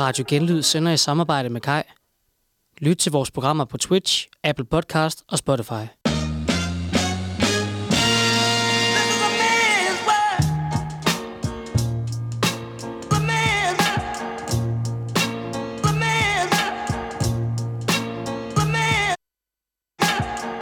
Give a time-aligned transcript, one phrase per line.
[0.00, 1.82] Radio Genlyd sender i samarbejde med Kai.
[2.78, 5.72] Lyt til vores programmer på Twitch, Apple Podcast og Spotify.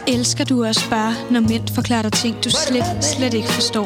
[0.08, 3.85] Elsker du også bare, når mænd forklarer dig ting, du slet, slet ikke forstår?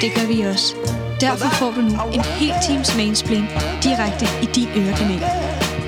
[0.00, 1.07] Det gør vi også.
[1.20, 3.44] Derfor får du nu en hel times mansplain
[3.86, 5.22] direkte i din ørekanal.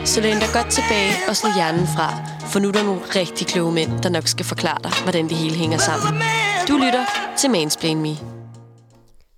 [0.07, 2.09] Så læn dig godt tilbage og slå hjernen fra,
[2.53, 5.37] for nu er der nogle rigtig kloge mænd, der nok skal forklare dig, hvordan det
[5.37, 6.23] hele hænger sammen.
[6.69, 7.05] Du lytter
[7.39, 8.15] til Mansplain Me.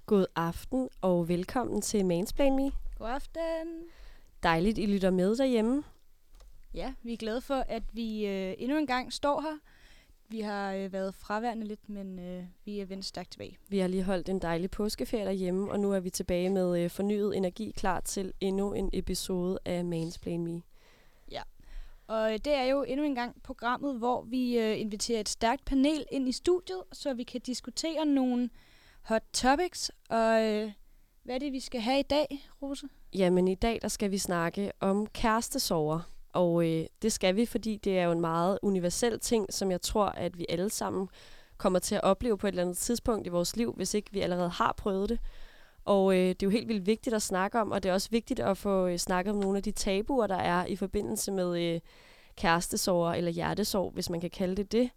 [0.07, 2.71] God aften og velkommen til Mansplain Me.
[2.99, 3.69] God aften.
[4.43, 5.83] Dejligt, I lytter med derhjemme.
[6.75, 9.57] Ja, vi er glade for, at vi øh, endnu en gang står her
[10.33, 13.59] vi har øh, været fraværende lidt, men øh, vi er vendt stærkt tilbage.
[13.69, 16.91] Vi har lige holdt en dejlig påskeferie derhjemme, og nu er vi tilbage med øh,
[16.91, 20.63] fornyet energi klar til endnu en episode af Mansplain Me.
[21.31, 21.43] Ja,
[22.07, 25.65] og øh, det er jo endnu en gang programmet, hvor vi øh, inviterer et stærkt
[25.65, 28.51] panel ind i studiet, så vi kan diskutere nogle
[29.03, 29.91] hot topics.
[30.09, 30.73] Og øh,
[31.23, 32.89] hvad er det, vi skal have i dag, Rose?
[33.15, 36.01] Jamen i dag der skal vi snakke om kærestesover.
[36.33, 39.81] Og øh, det skal vi, fordi det er jo en meget universel ting, som jeg
[39.81, 41.09] tror, at vi alle sammen
[41.59, 44.21] kommer til at opleve på et eller andet tidspunkt i vores liv, hvis ikke vi
[44.21, 45.19] allerede har prøvet det.
[45.85, 48.09] Og øh, det er jo helt vildt vigtigt at snakke om, og det er også
[48.11, 51.63] vigtigt at få øh, snakket om nogle af de tabuer, der er i forbindelse med
[51.63, 51.81] øh,
[52.37, 54.91] kærestesorger eller hjertesorg, hvis man kan kalde det det.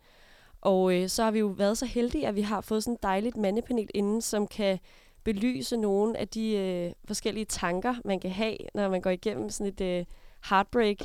[0.62, 3.04] Og øh, så har vi jo været så heldige, at vi har fået sådan et
[3.04, 4.80] dejligt mandepanel inden, som kan
[5.24, 9.74] belyse nogle af de øh, forskellige tanker, man kan have, når man går igennem sådan
[9.74, 10.06] et øh,
[10.50, 10.98] heartbreak.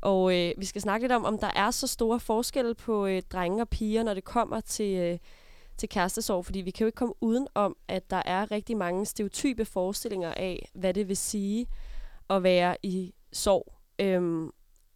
[0.00, 3.22] Og øh, vi skal snakke lidt om, om der er så store forskelle på øh,
[3.32, 5.18] drenge og piger, når det kommer til, øh,
[5.76, 6.44] til kærestesorg.
[6.44, 10.34] Fordi vi kan jo ikke komme uden om, at der er rigtig mange stereotype forestillinger
[10.34, 11.66] af, hvad det vil sige
[12.30, 13.72] at være i sorg.
[13.98, 14.50] Øhm,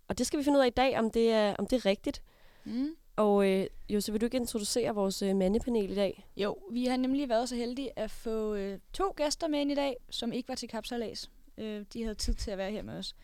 [0.08, 1.86] og det skal vi finde ud af i dag, om det er, om det er
[1.86, 2.22] rigtigt.
[2.64, 2.90] Mm.
[3.16, 6.26] Og øh, Jose, vil du ikke introducere vores øh, mandepanel i dag?
[6.36, 9.74] Jo, vi har nemlig været så heldige at få øh, to gæster med ind i
[9.74, 11.30] dag, som ikke var til kapsalas.
[11.58, 13.14] Øh, de havde tid til at være her med os.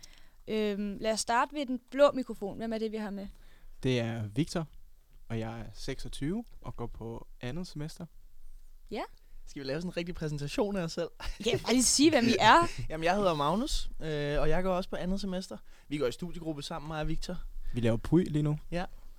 [0.48, 2.56] Øhm, lad os starte ved den blå mikrofon.
[2.56, 3.26] Hvem er det, vi har med?
[3.82, 4.66] Det er Victor,
[5.28, 8.06] og jeg er 26 og går på andet semester.
[8.90, 9.02] Ja.
[9.46, 11.08] Skal vi lave sådan en rigtig præsentation af os selv?
[11.46, 12.70] Ja, bare lige sige, hvem I er.
[12.88, 15.56] Jamen, jeg hedder Magnus, øh, og jeg går også på andet semester.
[15.88, 17.36] Vi går i studiegruppe sammen, mig og Victor,
[17.74, 18.58] Vi laver pry lige nu.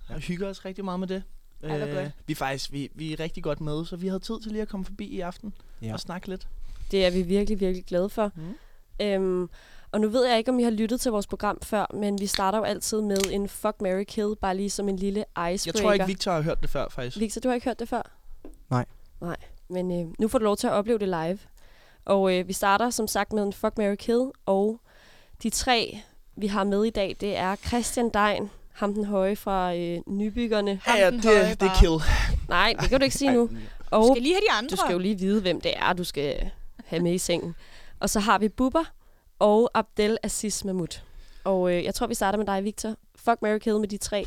[0.08, 1.22] og hygger os rigtig meget med det.
[1.62, 2.12] Øh, Ej, hvor godt.
[2.26, 4.62] vi er faktisk vi, vi er rigtig godt med, så vi havde tid til lige
[4.62, 5.92] at komme forbi i aften Ja.
[5.92, 6.48] og snakke lidt.
[6.90, 8.32] Det er vi virkelig, virkelig glade for.
[8.36, 8.54] Mm.
[9.00, 9.50] Øhm,
[9.92, 12.26] og nu ved jeg ikke, om I har lyttet til vores program før, men vi
[12.26, 15.60] starter jo altid med en Fuck, Mary Kill, bare lige som en lille icebreaker.
[15.64, 17.20] Jeg tror ikke, Victor har hørt det før, faktisk.
[17.20, 18.02] Victor, du har ikke hørt det før?
[18.70, 18.84] Nej.
[19.20, 19.36] Nej,
[19.68, 21.38] men øh, nu får du lov til at opleve det live.
[22.04, 24.80] Og øh, vi starter som sagt med en Fuck, Mary Kill, og
[25.42, 25.98] de tre,
[26.36, 30.80] vi har med i dag, det er Christian Dein, ham den høje fra øh, Nybyggerne.
[30.86, 32.00] Ja, ja, det, høje det er kill.
[32.48, 33.50] Nej, det kan du ikke sige nu.
[33.90, 34.70] Og Skal lige have de andre.
[34.70, 36.50] du skal jo lige vide, hvem det er, du skal
[36.84, 37.54] have med i sengen.
[38.00, 38.84] Og så har vi Bubber
[39.38, 41.00] og Abdel Aziz Mahmoud.
[41.44, 42.96] Og øh, jeg tror, vi starter med dig, Victor.
[43.16, 44.26] Fuck, Mary Kill med de tre.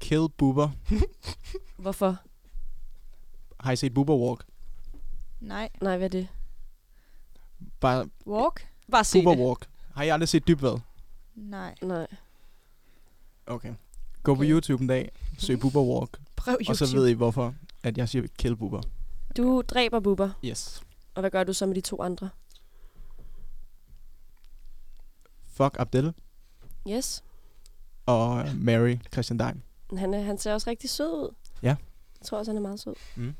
[0.00, 0.68] Kill Bubber.
[1.82, 2.16] Hvorfor?
[3.60, 4.44] Har I set Bubber Walk?
[5.40, 5.68] Nej.
[5.82, 6.28] Nej, hvad er det?
[7.80, 8.68] Bare Walk?
[8.90, 9.46] Bare sig Bubber det.
[9.46, 9.68] Walk.
[9.94, 10.78] Har I aldrig set Dybvad?
[11.34, 11.74] Nej.
[11.82, 12.06] Nej.
[13.46, 13.74] Okay.
[14.22, 14.50] Gå på Okay.
[14.50, 16.70] YouTube en dag, søg Bubber Walk, Prøv YouTube.
[16.70, 18.82] og så ved I hvorfor, at jeg siger kill Bubber.
[19.36, 20.82] Du dræber Bubber, Yes.
[21.16, 22.28] Og hvad gør du så med de to andre?
[25.46, 26.14] Fuck Abdel
[26.88, 27.24] Yes.
[28.06, 29.62] og øh, Mary Christian Dein.
[29.98, 31.34] Han, er, han ser også rigtig sød ud.
[31.62, 31.68] Ja.
[32.20, 32.94] Jeg tror også, han er meget sød.
[33.16, 33.34] Mm.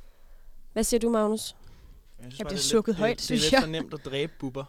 [0.73, 1.41] Hvad siger du, Magnus?
[1.41, 1.57] synes
[2.21, 3.69] Jeg bare, bliver det er sukket lidt, højt, det, synes Det er jeg.
[3.69, 4.65] lidt for nemt at dræbe bubber.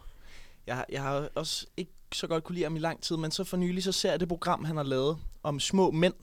[0.68, 3.32] Jeg, har- jeg har også ikke så godt kunne lide ham i lang tid, men
[3.32, 6.14] så for nylig så ser jeg det program, han har lavet om små mænd,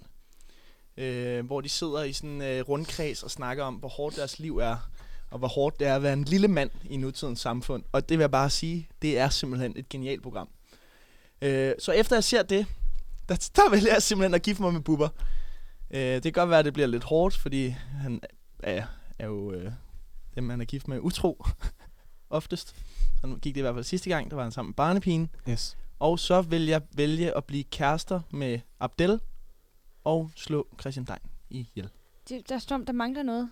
[0.97, 4.39] øh, hvor de sidder i sådan en øh, rundkreds og snakker om, hvor hårdt deres
[4.39, 4.77] liv er,
[5.35, 7.83] og hvor hårdt det er at være en lille mand i nutidens samfund.
[7.93, 10.49] Og det vil jeg bare sige, det er simpelthen et genialt program.
[11.43, 12.67] Øh, så efter jeg ser det,
[13.29, 15.09] der, der vælger jeg simpelthen at gifte mig med Bubber.
[15.91, 18.21] Øh, det kan godt være, at det bliver lidt hårdt, fordi han
[18.63, 18.87] er,
[19.19, 19.73] er jo øh,
[20.35, 21.45] dem, man er gift med utro
[22.31, 22.77] oftest.
[23.21, 25.31] Sådan gik det i hvert fald sidste gang, der var han sammen med barnepigen.
[25.49, 25.77] Yes.
[25.99, 29.21] Og så vil jeg vælge at blive kærester med Abdel
[30.05, 31.89] og slå Christian Dein ihjel.
[32.29, 33.51] Det, der står, der mangler noget.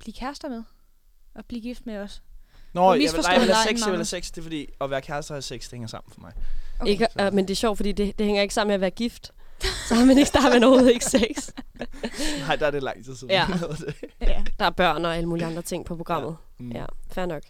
[0.00, 0.62] Bliv kærester med.
[1.34, 2.22] Og blive gift med os.
[2.72, 4.30] Nå, jeg vil, nej, jeg vil have sex, jeg vil have sex.
[4.30, 6.32] Det er fordi, at være kærester og have sex, det hænger sammen for mig.
[6.80, 6.90] Okay.
[6.90, 8.90] Ikke, øh, men det er sjovt, fordi det, det hænger ikke sammen med at være
[8.90, 9.32] gift.
[9.88, 11.50] Så har man ikke, der har man overhovedet ikke sex.
[12.46, 13.30] Nej, der er det lang tid siden.
[13.30, 13.46] Ja.
[14.20, 14.44] Ja.
[14.58, 16.36] Der er børn og alle mulige andre ting på programmet.
[16.58, 16.72] Mm.
[16.72, 17.42] Ja, fair nok.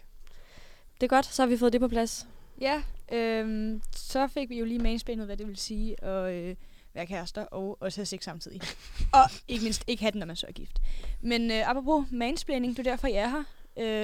[1.01, 2.27] Det er godt, så har vi fået det på plads.
[2.61, 6.55] Ja, øhm, så fik vi jo lige mansplanet, hvad det vil sige at øh,
[6.95, 8.61] være kærester og også have sex samtidig.
[9.13, 10.81] og ikke mindst ikke have den, når man så er gift.
[11.21, 13.43] Men øh, apropos mansplaining, det er derfor, jeg er her.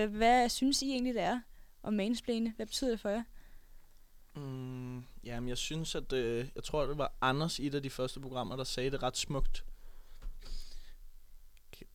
[0.05, 1.41] Øh, hvad synes I egentlig, det er
[1.83, 2.53] om mansplane?
[2.55, 3.23] Hvad betyder det for jer?
[4.35, 6.13] Mm, jamen, jeg synes, at...
[6.13, 9.03] Øh, jeg tror, det var Anders i et af de første programmer, der sagde det
[9.03, 9.65] ret smukt.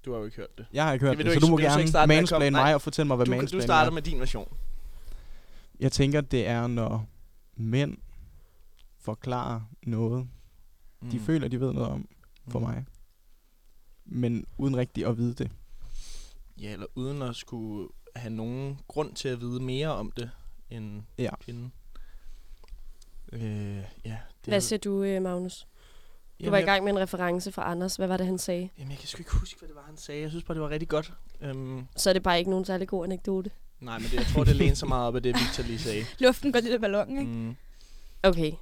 [0.05, 0.67] Du har jo ikke hørt det.
[0.73, 2.62] Jeg har ikke hørt Det det, du så ikke- du må du gerne mansplane Nej.
[2.65, 3.95] mig og fortælle mig, hvad Du, du mansplane starter er.
[3.95, 4.57] med din version.
[5.81, 7.07] Jeg tænker, det er, når
[7.57, 7.97] mænd
[9.00, 10.29] forklarer noget,
[11.00, 11.11] Mm.
[11.11, 12.09] de føler, de ved noget om
[12.49, 12.65] for Mm.
[12.67, 12.85] mig.
[14.05, 15.50] Men uden rigtig at vide det.
[16.61, 20.31] Ja, eller uden at skulle have nogen grund til at vide mere om det,
[20.71, 21.31] end Ja.
[21.41, 21.73] kvinden.
[23.33, 23.41] Øh,
[23.76, 25.59] ja, det Hvad siger du, øh, Magnus?
[25.61, 25.67] Du
[26.45, 27.97] Jamen, var i gang med en reference fra Anders.
[27.97, 28.69] Hvad var det, han sagde?
[28.79, 30.21] Jamen, jeg kan sgu ikke huske, hvad det var, han sagde.
[30.21, 31.12] Jeg synes bare, det var rigtig godt.
[31.41, 33.50] Øhm, Så er det bare ikke nogen særlig god anekdote.
[33.81, 36.05] nej, men det, jeg tror, det læner så meget op af det, Victor lige sagde.
[36.19, 37.33] Luften går lidt af ballonen, ikke?
[37.33, 37.57] Mm.
[38.23, 38.53] Okay.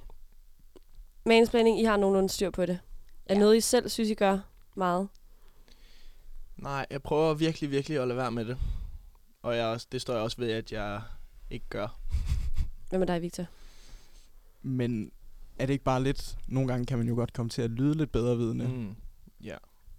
[1.35, 2.73] Mansplaining, I har nogenlunde styr på det.
[2.73, 2.79] Er
[3.29, 3.33] Ja.
[3.33, 3.39] ja.
[3.39, 4.39] noget, I selv synes, I gør
[4.75, 5.07] meget?
[6.57, 8.57] Nej, jeg prøver virkelig, virkelig at lade være med det.
[9.43, 11.01] Og jeg, også- det står jeg også ved, at jeg
[11.49, 11.99] ikke gør.
[12.89, 13.45] Hvad med dig, Victor?
[14.61, 15.11] Men
[15.59, 16.37] er det ikke bare lidt...
[16.47, 18.95] Nogle gange kan man jo godt komme til at lyde lidt bedre vidende, mm.
[19.43, 19.55] Ja.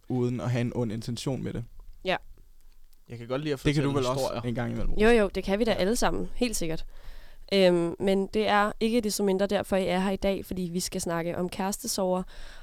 [0.08, 1.64] uden at have en ond intention med det.
[3.08, 4.36] Jeg kan godt lide at Det fortælle kan du vel historier.
[4.36, 4.94] også en gang imellem.
[4.94, 6.28] Jo, jo, det kan vi da alle sammen.
[6.34, 6.84] Helt sikkert.
[7.52, 10.62] Øhm, men det er ikke det så mindre derfor, I er her i dag, fordi
[10.62, 12.22] vi skal snakke om kærestesover.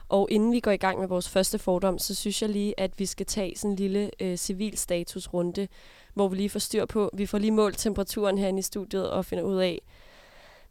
[0.10, 3.00] Og inden vi går i gang med vores første fordom, så synes jeg lige, at
[3.00, 5.68] vi skal tage sådan en lille øh, civilstatusrunde,
[6.14, 7.10] hvor vi lige får styr på.
[7.14, 9.82] Vi får lige målt temperaturen herinde i studiet og finder ud af,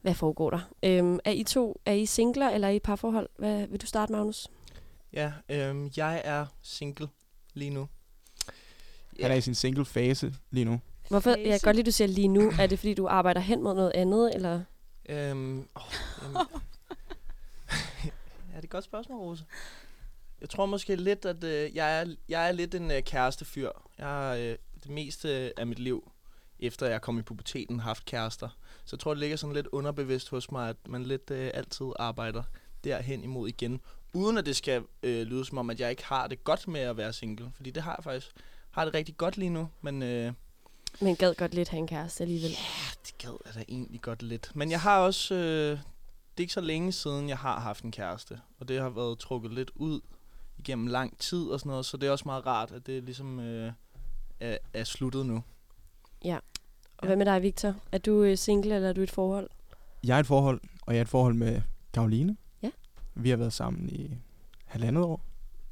[0.01, 0.61] hvad foregår der.
[0.83, 3.29] Øhm, er I to, er I singler eller er I parforhold?
[3.39, 4.49] Hvad, vil du starte, Magnus?
[5.13, 7.09] Ja, øhm, jeg er single
[7.55, 7.89] lige nu.
[9.21, 10.81] Han er i sin single fase lige nu.
[11.13, 11.31] Hvorfor?
[11.31, 12.53] Jeg kan godt lide, du siger lige nu.
[12.61, 14.63] Er det, fordi du arbejder hen mod noget andet, eller?
[15.09, 15.69] Øhm,
[16.23, 16.37] jamen.
[18.05, 18.11] ja,
[18.47, 19.45] det er et godt spørgsmål, Rose.
[20.41, 23.71] Jeg tror måske lidt, at øh, jeg, er, jeg er lidt en øh, kærestefyr.
[23.99, 26.13] Jeg har øh, det meste af mit liv,
[26.61, 28.49] efter jeg kom i puberteten, haft kærester.
[28.85, 31.87] Så jeg tror, det ligger sådan lidt underbevidst hos mig, at man lidt øh, altid
[31.99, 32.43] arbejder
[32.85, 33.81] derhen imod igen.
[34.15, 36.81] uden at det skal øh, lyde som om, at jeg ikke har det godt med
[36.81, 37.53] at være single.
[37.55, 38.31] Fordi det har jeg faktisk.
[38.71, 40.33] Har det rigtig godt lige nu, men øh,
[41.01, 42.51] Men gad godt lidt have en kæreste alligevel.
[43.07, 44.51] det gad jeg da egentlig godt lidt.
[44.55, 45.35] Men jeg har også...
[45.35, 48.41] Øh, det er ikke så længe siden, jeg har haft en kæreste.
[48.61, 50.01] Og det har været trukket lidt ud
[50.59, 51.87] igennem lang tid og sådan noget.
[51.87, 53.73] Så det er også meget rart, at det ligesom øh,
[54.41, 55.43] er, er sluttet nu.
[56.99, 57.75] Og hvad med dig, Victor?
[57.93, 59.51] Er du øh, single, eller er du i et forhold?
[60.05, 61.63] Jeg er i et forhold, og jeg er i et forhold med
[61.95, 62.37] Karoline.
[62.63, 62.71] Ja.
[63.15, 64.11] Vi har været sammen i
[64.65, 65.25] halvandet år,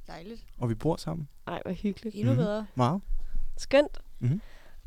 [0.07, 0.45] Dejligt.
[0.59, 2.17] og vi bor sammen Ej, hvor hyggeligt.
[2.17, 2.43] Endnu Mhm.
[2.43, 2.67] bedre.
[2.75, 3.01] meget.
[3.57, 3.99] Skønt.
[4.19, 4.41] Mhm.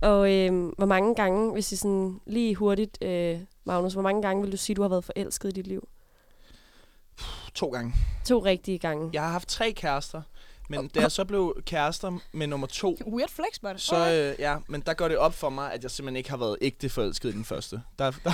[0.04, 4.42] Og øh, hvor mange gange, hvis I sådan lige hurtigt, øh, Magnus, hvor mange gange
[4.44, 5.88] vil du sige, du har været forelsket i dit liv?
[7.54, 7.94] To gange.
[8.26, 9.10] To rigtige gange.
[9.14, 10.22] Jeg har haft tre kærester.
[10.70, 14.58] Men da jeg så blev kærester med nummer to, Weird flex, but så øh, ja,
[14.68, 17.30] men der går det op for mig, at jeg simpelthen ikke har været ægte forelsket
[17.30, 17.82] i den første.
[18.00, 18.32] Der, der,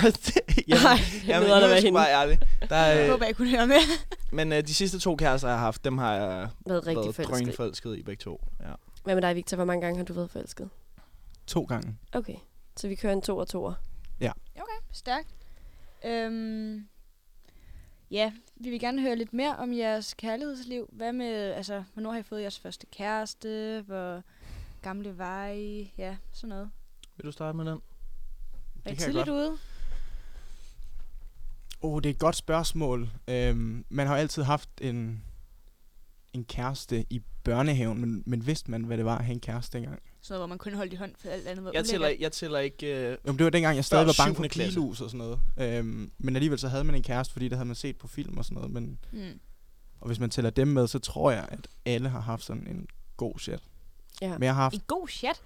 [0.68, 2.38] jamen, Ej, jamen, nu er jeg bare ærlig.
[2.68, 3.76] Der, Jeg øh, håber, jeg kunne høre med.
[4.32, 7.14] men øh, de sidste to kærester, jeg har haft, dem har jeg Været rigtig været
[7.14, 7.40] forelsket.
[7.40, 7.44] i.
[7.44, 8.40] drønforelsket i begge to.
[8.60, 8.66] Ja.
[9.04, 9.56] Hvad med dig, Victor?
[9.56, 10.68] Hvor mange gange har du været forelsket?
[11.50, 11.96] To gange.
[12.12, 12.36] Okay,
[12.76, 13.74] så vi kører en to og toer.
[14.54, 15.34] Okay, stærkt.
[16.04, 16.88] Øhm,
[18.10, 20.88] ja, vi vil gerne høre lidt mere om jeres kærlighedsliv.
[20.92, 23.82] Hvad med, altså, hvornår har I fået jeres første kæreste?
[23.86, 24.22] Hvor
[24.82, 25.92] gamle var I?
[25.98, 26.70] Ja, sådan noget.
[27.16, 27.80] Vil du starte med den?
[28.84, 29.58] Er I tidligt ude?
[31.82, 33.10] Oh, det er et godt spørgsmål.
[33.28, 35.24] Øhm, man har altid haft en,
[36.32, 39.78] en kæreste i børnehaven, men, men vidste man, hvad det var at have en kæreste
[39.78, 40.02] dengang?
[40.22, 42.32] Sådan noget, hvor man kun holdt i hånd, for alt andet var Jeg tæller, jeg
[42.32, 42.86] tæller ikke...
[42.86, 45.40] Øh, Jamen, det var dengang, jeg stadig var bange for pilus og sådan noget.
[45.78, 48.38] Øhm, men alligevel så havde man en kæreste, fordi det havde man set på film
[48.38, 48.70] og sådan noget.
[48.70, 49.40] Men, Mm.
[50.00, 52.86] og hvis man tæller dem med, så tror jeg, at alle har haft sådan en
[53.16, 53.60] god chat.
[54.22, 54.32] Ja.
[54.32, 55.40] Men jeg har haft En god chat.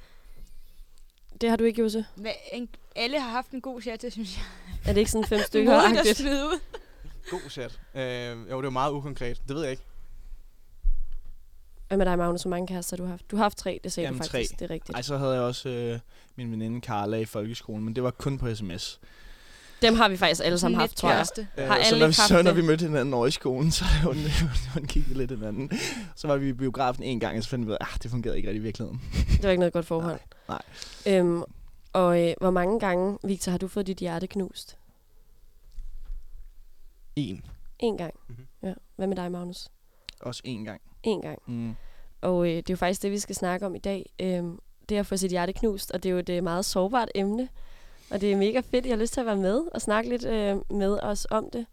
[1.40, 2.04] Det har du ikke, Jose?
[2.14, 4.44] Hvad, en, alle har haft en god chat, det synes jeg.
[4.84, 5.80] Er det ikke sådan fem stykker?
[6.00, 6.60] At smide ud.
[7.30, 7.80] god chat.
[7.94, 9.42] Øh, jo, det var meget ukonkret.
[9.48, 9.82] Det ved jeg ikke.
[11.88, 12.42] Hvad med dig, Magnus?
[12.42, 13.30] Hvor mange kærester har du haft?
[13.30, 14.30] Du har haft tre, det sagde Jamen, du tre.
[14.38, 14.58] faktisk.
[14.60, 14.96] Det er rigtigt.
[14.96, 15.98] ej, så havde jeg også øh,
[16.36, 19.00] min veninde Carla i folkeskolen, men det var kun på sms.
[19.82, 21.26] Dem har vi faktisk alle sammen haft, tror jeg.
[21.58, 24.16] Øh, Har så når, vi, så når vi mødte hinanden over i skolen, så hun,
[24.74, 25.70] hun kiggede lidt hinanden.
[26.16, 28.10] Så var vi i biografen en gang, og så fandt vi ud af, at det
[28.10, 29.02] fungerede ikke rigtig i virkeligheden.
[29.36, 30.20] Det var ikke noget godt forhold.
[30.48, 30.62] Nej,
[31.06, 31.42] Øhm,
[31.92, 34.76] og øh, hvor mange gange, Victor, har du fået dit hjerte knust?
[37.16, 37.44] En.
[37.78, 38.14] En gang.
[38.28, 38.46] Mhm.
[38.62, 38.72] Ja.
[38.96, 39.68] Hvad med dig, Magnus?
[40.20, 40.80] Også en gang.
[41.04, 41.38] En gang.
[41.46, 41.74] Mm.
[42.20, 44.10] Og øh, det er jo faktisk det, vi skal snakke om i dag.
[44.20, 44.58] Øhm,
[44.88, 47.48] det at få sit hjerte knust, og det er jo et øh, meget sårbart emne.
[48.10, 50.24] Og det er mega fedt, jeg har lyst til at være med og snakke lidt
[50.24, 51.66] øh, med os om det.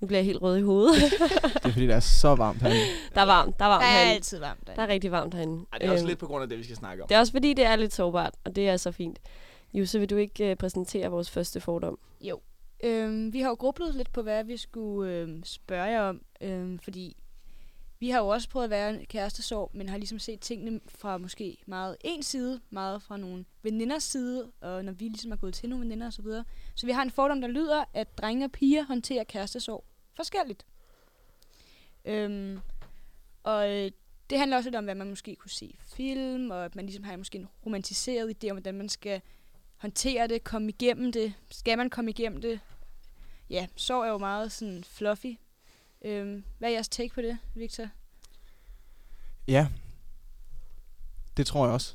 [0.00, 0.94] Nu bliver jeg helt rød i hovedet.
[1.54, 2.80] Det er fordi, det er så varmt herinde.
[3.14, 4.14] der er varmt, der er varmt Der er herinde.
[4.14, 4.82] altid varmt Der derinde.
[4.82, 5.64] er rigtig varmt herinde.
[5.72, 7.08] Ej, det er også Øhm, lidt på grund af det, vi skal snakke om.
[7.08, 9.18] Det er også fordi, det er lidt sårbart, og det er så fint.
[9.74, 11.98] Juse, vil du ikke øh, præsentere vores første fordom?
[12.20, 12.40] Jo.
[12.84, 16.78] Øhm, vi har jo grublet lidt på, hvad vi skulle øhm, spørge jer om, øhm,
[16.78, 17.16] fordi
[18.00, 21.18] vi har jo også prøvet at være en kærestesorg, men har ligesom set tingene fra
[21.18, 25.54] måske meget en side, meget fra nogle veninders side, og når vi ligesom er gået
[25.54, 26.12] til nogle veninder osv.
[26.12, 26.44] Så, videre.
[26.74, 30.66] så vi har en fordom, der lyder, at drenge og piger håndterer kærestesorg forskelligt.
[32.04, 32.60] Øhm,
[33.42, 33.90] og øh,
[34.30, 36.84] det handler også lidt om, hvad man måske kunne se i film, og at man
[36.84, 39.20] ligesom har måske en romantiseret idé om, hvordan man skal
[39.76, 41.34] håndtere det, komme igennem det.
[41.50, 42.60] Skal man komme igennem det?
[43.50, 45.36] Ja, sorg er jo meget sådan fluffy.
[46.04, 47.86] Øhm, hvad er jeres take på det, Victor?
[49.48, 49.68] Ja.
[51.36, 51.94] Det tror jeg også.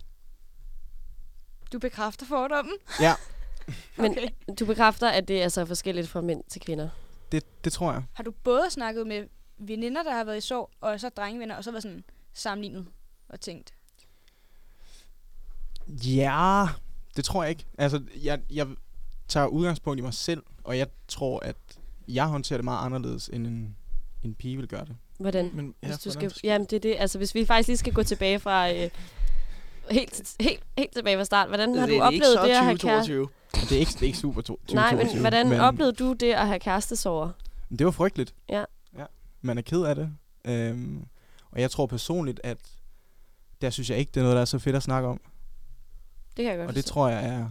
[1.73, 2.73] Du bekræfter fordommen?
[3.01, 3.15] Ja,
[3.97, 4.27] Men Okay.
[4.59, 6.89] du bekræfter, at det er så forskelligt fra mænd til kvinder.
[7.31, 8.03] det, det tror jeg.
[8.13, 11.63] Har du både snakket med veninder, der har været i sorg, og så drengevenner, og
[11.63, 12.87] så været sådan sammenlignet
[13.29, 13.73] og tænkt?
[15.87, 16.65] Ja,
[17.15, 17.65] det tror jeg ikke.
[17.77, 18.67] Altså, jeg, jeg
[19.27, 21.57] tager udgangspunkt i mig selv, og jeg tror, at
[22.07, 23.77] jeg håndterer det meget anderledes, end en,
[24.25, 24.95] en pige vil gøre det.
[25.19, 25.51] Hvordan?
[25.53, 26.95] Men, Hvis du hvordan skal, jamen, det er det.
[26.99, 28.71] Altså, hvis vi faktisk lige skal gå tilbage fra...
[28.71, 28.89] Øh,
[29.91, 31.47] helt, helt, helt tilbage fra start.
[31.47, 33.13] Hvordan har det du er ikke oplevet det at have kæreste?
[33.13, 33.29] 2022.
[33.53, 34.75] Og det er ikke, det er ikke super to, 2022.
[34.81, 35.59] Nej, men hvordan men...
[35.59, 37.31] oplevede du det at have kærestesorger?
[37.69, 38.35] Men Det var frygteligt.
[38.49, 38.63] Ja.
[38.97, 39.05] ja.
[39.41, 40.09] Man er ked af det.
[40.45, 41.05] Øhm,
[41.51, 42.57] og jeg tror personligt, at
[43.61, 45.21] der synes jeg ikke, det er noget, der er så fedt at snakke om.
[46.37, 46.93] Det kan jeg godt Og det forstå.
[46.93, 47.49] tror jeg er,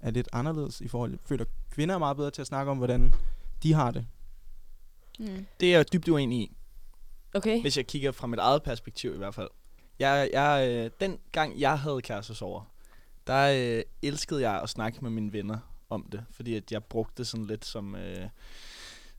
[0.00, 1.10] er lidt anderledes i forhold.
[1.10, 3.14] Jeg føler, kvinder er meget bedre til at snakke om, hvordan
[3.62, 4.06] de har det.
[5.18, 5.46] Mm.
[5.60, 6.56] Det er jeg dybt uenig i,
[7.34, 7.60] Okay.
[7.60, 9.48] hvis jeg kigger fra mit eget perspektiv i hvert fald.
[9.98, 12.62] Jeg, jeg, øh, den gang jeg havde kærestesover,
[13.26, 15.58] der øh, elskede jeg at snakke med mine venner
[15.90, 18.28] om det, fordi at jeg brugte det sådan lidt som, øh,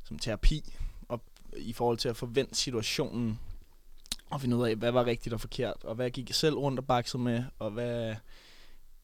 [0.03, 0.73] som terapi,
[1.07, 1.21] og
[1.57, 3.39] i forhold til at forvente situationen,
[4.29, 6.79] og finde ud af, hvad var rigtigt og forkert, og hvad gik jeg selv rundt
[6.79, 8.15] og baksede med, og hvad,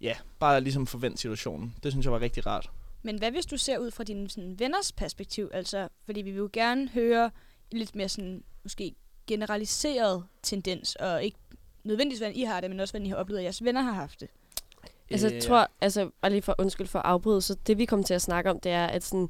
[0.01, 1.75] ja, bare ligesom forvente situationen.
[1.83, 2.71] Det synes jeg var rigtig rart.
[3.03, 5.49] Men hvad hvis du ser ud fra dine sådan, venners perspektiv?
[5.53, 7.31] Altså, fordi vi vil jo gerne høre
[7.71, 8.95] lidt mere sådan måske
[9.27, 11.37] generaliseret tendens, og ikke
[11.83, 13.91] nødvendigvis, hvordan I har det, men også, hvordan I har oplevet, at jeres venner har
[13.91, 14.29] haft det.
[15.11, 17.85] Altså, Øh, jeg tror, altså, bare lige for undskyld for at afbryde, så det vi
[17.85, 19.29] kommer til at snakke om, det er, at sådan,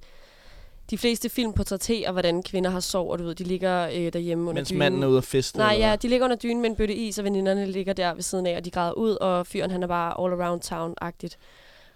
[0.89, 4.49] de fleste film portrætterer, hvordan kvinder har sov, og du ved, de ligger øh, derhjemme
[4.49, 4.79] under Mens dynen.
[4.79, 5.57] manden er ude at feste.
[5.57, 8.13] Nej, eller ja, de ligger under dynen med en bøtte is, og veninderne ligger der
[8.13, 11.37] ved siden af, og de græder ud, og fyren han er bare all around town-agtigt.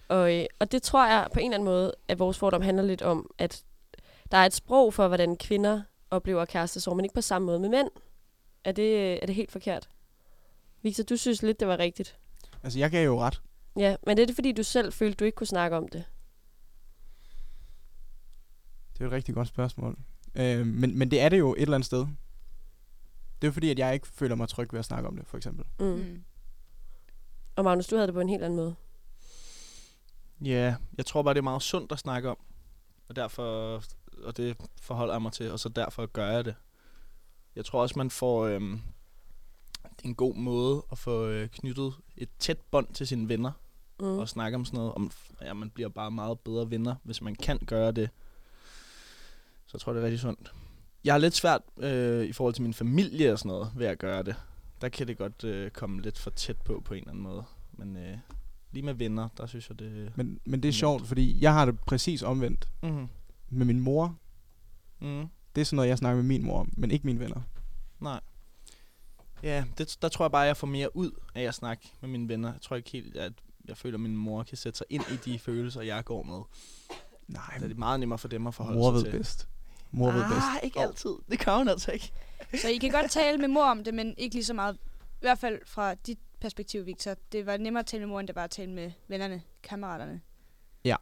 [0.08, 2.84] Og, øh, og det tror jeg på en eller anden måde, at vores fordom handler
[2.84, 3.64] lidt om, at
[4.32, 7.70] der er et sprog for, hvordan kvinder oplever kærestesorg, men ikke på samme måde med
[7.70, 7.90] mænd.
[8.64, 9.90] Er det, er det helt forkert?
[10.82, 12.18] Victor, du synes lidt, det var rigtigt.
[12.64, 13.42] Altså, jeg gav jo ret.
[13.78, 16.04] Ja, men det er det, fordi du selv følte, du ikke kunne snakke om det.
[18.94, 19.98] Det er jo et rigtig godt spørgsmål.
[20.36, 22.08] Øh, men, men det er det jo et eller andet sted.
[23.42, 25.38] Det er fordi, at jeg ikke føler mig tryg ved at snakke om det, for
[25.38, 25.66] eksempel.
[25.80, 25.86] Mm.
[25.86, 26.24] Mm.
[27.56, 28.76] Og Magnus, du havde det på en helt anden måde.
[30.42, 32.38] Ja, jeg tror bare, det er meget sundt at snakke om.
[33.08, 33.82] Og derfor,
[34.24, 36.56] og det forholder jeg mig til, og så derfor gør jeg det.
[37.56, 38.82] Jeg tror også, man får øhm,
[40.04, 43.52] en god måde at få øh, knyttet et tæt bånd til sine venner.
[44.00, 44.06] Mm.
[44.06, 44.94] Og snakke om sådan noget.
[44.94, 48.10] Om, ja, man bliver bare meget bedre venner, hvis man kan gøre det.
[49.66, 50.54] Så jeg tror, det er rigtig sundt.
[51.04, 54.00] Jeg har lidt svært øh, i forhold til min familie og sådan noget ved at
[54.00, 54.36] gøre det.
[54.82, 57.44] Der kan det godt øh, komme lidt for tæt på på en eller anden måde.
[57.72, 58.18] Men øh,
[58.76, 60.12] lige med venner, der synes jeg, det...
[60.16, 62.68] Men, men det er sjovt, fordi jeg har det præcis omvendt.
[62.84, 63.08] Mhm.
[63.50, 64.18] Med min mor,
[65.02, 65.26] Mm.
[65.56, 67.42] det er sådan noget, jeg snakker med min mor om, men ikke mine venner.
[68.00, 68.20] Nej.
[69.44, 72.30] Ja, det, der tror jeg bare, jeg får mere ud af at snakke med mine
[72.30, 72.52] venner.
[72.52, 73.34] Jeg tror ikke helt, at
[73.68, 76.42] jeg føler, at min mor kan sætte sig ind i de følelser, jeg går med.
[77.28, 79.18] Nej, Så det er meget nemmere for dem at forholde mor sig ved til.
[79.18, 79.48] bedst.
[79.92, 80.46] Mor ved bedst.
[80.56, 81.10] Ah, ikke altid.
[81.30, 82.12] Det kan hun altså ikke.
[82.62, 85.22] Så I kan godt tale med mor om det, men ikke lige så meget, i
[85.22, 87.16] hvert fald fra dit perspektiv, Victor.
[87.32, 90.22] Det var nemmere at tale med mor, end det var at tale med vennerne, kammeraterne.
[90.86, 90.96] Ja.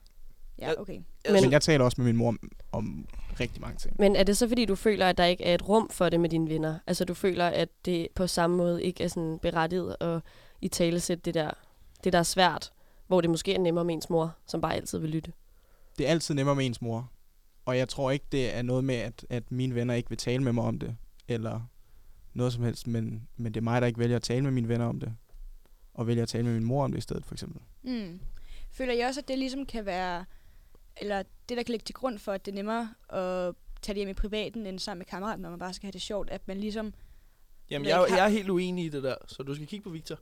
[0.60, 1.00] Ja, okay.
[1.26, 2.40] Men, men jeg taler også med min mor om,
[2.72, 3.08] om
[3.40, 3.96] rigtig mange ting.
[4.00, 6.20] Men er det så, fordi du føler, at der ikke er et rum for det
[6.20, 6.80] med dine venner?
[6.88, 10.22] Altså, du føler, at det på samme måde ikke er sådan berettiget at
[10.62, 11.52] i tale sætte det der,
[12.04, 12.72] det der er svært,
[13.08, 15.32] hvor det måske er nemmere med ens mor, som bare altid vil lytte?
[15.98, 17.12] Det er altid nemmere med ens mor.
[17.66, 20.44] Og jeg tror ikke, det er noget med, at, at mine venner ikke vil tale
[20.44, 20.96] med mig om det.
[21.28, 21.62] Eller
[22.34, 22.88] noget som helst.
[22.88, 25.16] Men, men det er mig, der ikke vælger at tale med mine venner om det.
[25.94, 27.62] Og vælger at tale med min mor om det i stedet, for eksempel.
[27.82, 28.20] Mm.
[28.72, 30.26] Føler jeg også, at det ligesom kan være,
[30.98, 33.96] eller det, der kan ligge til grund for, at det er nemmere at tage det
[33.96, 36.48] hjem i privaten, end sammen med kammeraten, når man bare skal have det sjovt, at
[36.48, 36.94] man ligesom...
[37.70, 40.20] Jamen, jeg, jeg er helt uenig i det der, så du skal kigge på Victor.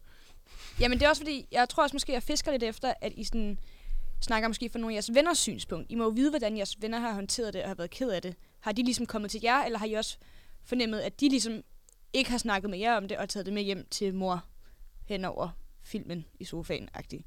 [0.79, 3.23] Jamen det er også fordi, jeg tror også måske, jeg fisker lidt efter, at I
[3.23, 3.57] sådan
[4.21, 5.91] snakker måske fra nogle af jeres venners synspunkt.
[5.91, 8.21] I må jo vide, hvordan jeres venner har håndteret det og har været ked af
[8.21, 8.35] det.
[8.59, 10.17] Har de ligesom kommet til jer, eller har I også
[10.63, 11.61] fornemmet, at de ligesom
[12.13, 14.45] ikke har snakket med jer om det og taget det med hjem til mor
[15.05, 15.49] hen over
[15.91, 17.21] filmen i sofaen -agtigt?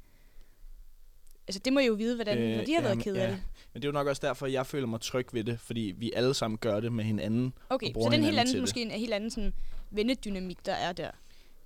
[1.47, 3.41] Altså det må I jo vide, hvordan, øh, når de har været ked af det.
[3.73, 6.11] Men det er jo nok også derfor, jeg føler mig tryg ved det, fordi vi
[6.15, 7.53] alle sammen gør det med hinanden.
[7.69, 9.53] Okay, og så bruger det er en helt anden, måske en helt anden sådan
[9.91, 11.11] vennedynamik, der er der.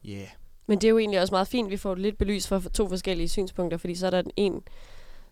[0.03, 0.09] Ja.
[0.09, 0.27] Yeah.
[0.67, 2.61] Men det er jo egentlig også meget fint, at vi får det lidt belyst fra
[2.73, 4.63] to forskellige synspunkter, fordi så er der den en,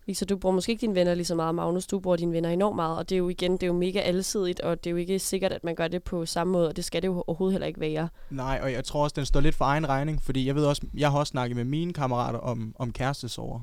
[0.07, 2.49] Lisa, du bruger måske ikke dine venner lige så meget, Magnus, du bruger dine venner
[2.49, 4.91] enormt meget, og det er jo igen, det er jo mega alsidigt, og det er
[4.91, 7.23] jo ikke sikkert, at man gør det på samme måde, og det skal det jo
[7.27, 8.09] overhovedet heller ikke være.
[8.29, 10.81] Nej, og jeg tror også, den står lidt for egen regning, fordi jeg ved også,
[10.97, 13.59] jeg har også snakket med mine kammerater om, om kærestesorger.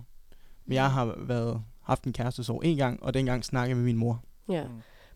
[0.66, 3.96] Men jeg har været, haft en kærestesorg en gang, og dengang snakkede jeg med min
[3.96, 4.22] mor.
[4.48, 4.64] Ja.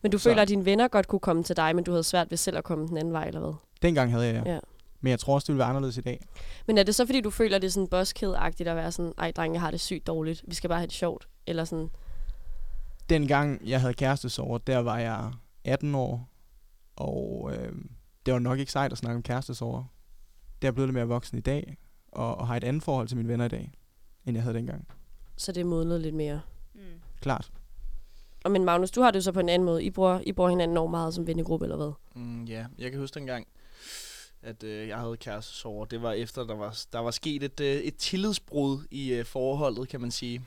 [0.02, 2.04] Men du Så- føler, at dine venner godt kunne komme til dig, men du havde
[2.04, 3.52] svært ved selv at komme den anden vej, eller hvad?
[3.82, 4.52] Dengang havde jeg, ja.
[4.52, 4.58] Ja.
[5.00, 6.26] Men jeg tror også, det ville være anderledes i dag.
[6.66, 9.32] Men er det så, fordi du føler, det er sådan bosked-agtigt at være sådan, ej
[9.32, 11.90] drenge, jeg har det sygt dårligt, vi skal bare have det sjovt, eller sådan,
[13.08, 15.32] Dengang jeg havde kærestesorger, der var jeg
[15.64, 16.28] 18 år,
[16.96, 17.72] og øh,
[18.26, 19.84] det var nok ikke sejt at snakke om kærestesorger.
[20.62, 21.76] Der er blevet lidt mere voksen i dag,
[22.12, 23.72] og, og har et andet forhold til mine venner i dag,
[24.26, 24.88] end jeg havde dengang.
[25.36, 26.40] så det er modnet lidt mere.
[26.74, 26.80] Mm.
[27.20, 27.50] Klart.
[28.44, 29.84] Og men Magnus, du har det jo så på en anden måde.
[29.84, 31.92] I bruger, I bruger hinanden enormt meget som vennegruppe, eller hvad?
[32.14, 33.46] Mm, ja, jeg kan huske dengang,
[34.42, 35.84] at øh, jeg havde kærestesorger.
[35.84, 39.88] Det var efter, der var, der var sket et, øh, et tillidsbrud i øh, forholdet,
[39.88, 40.42] kan man sige.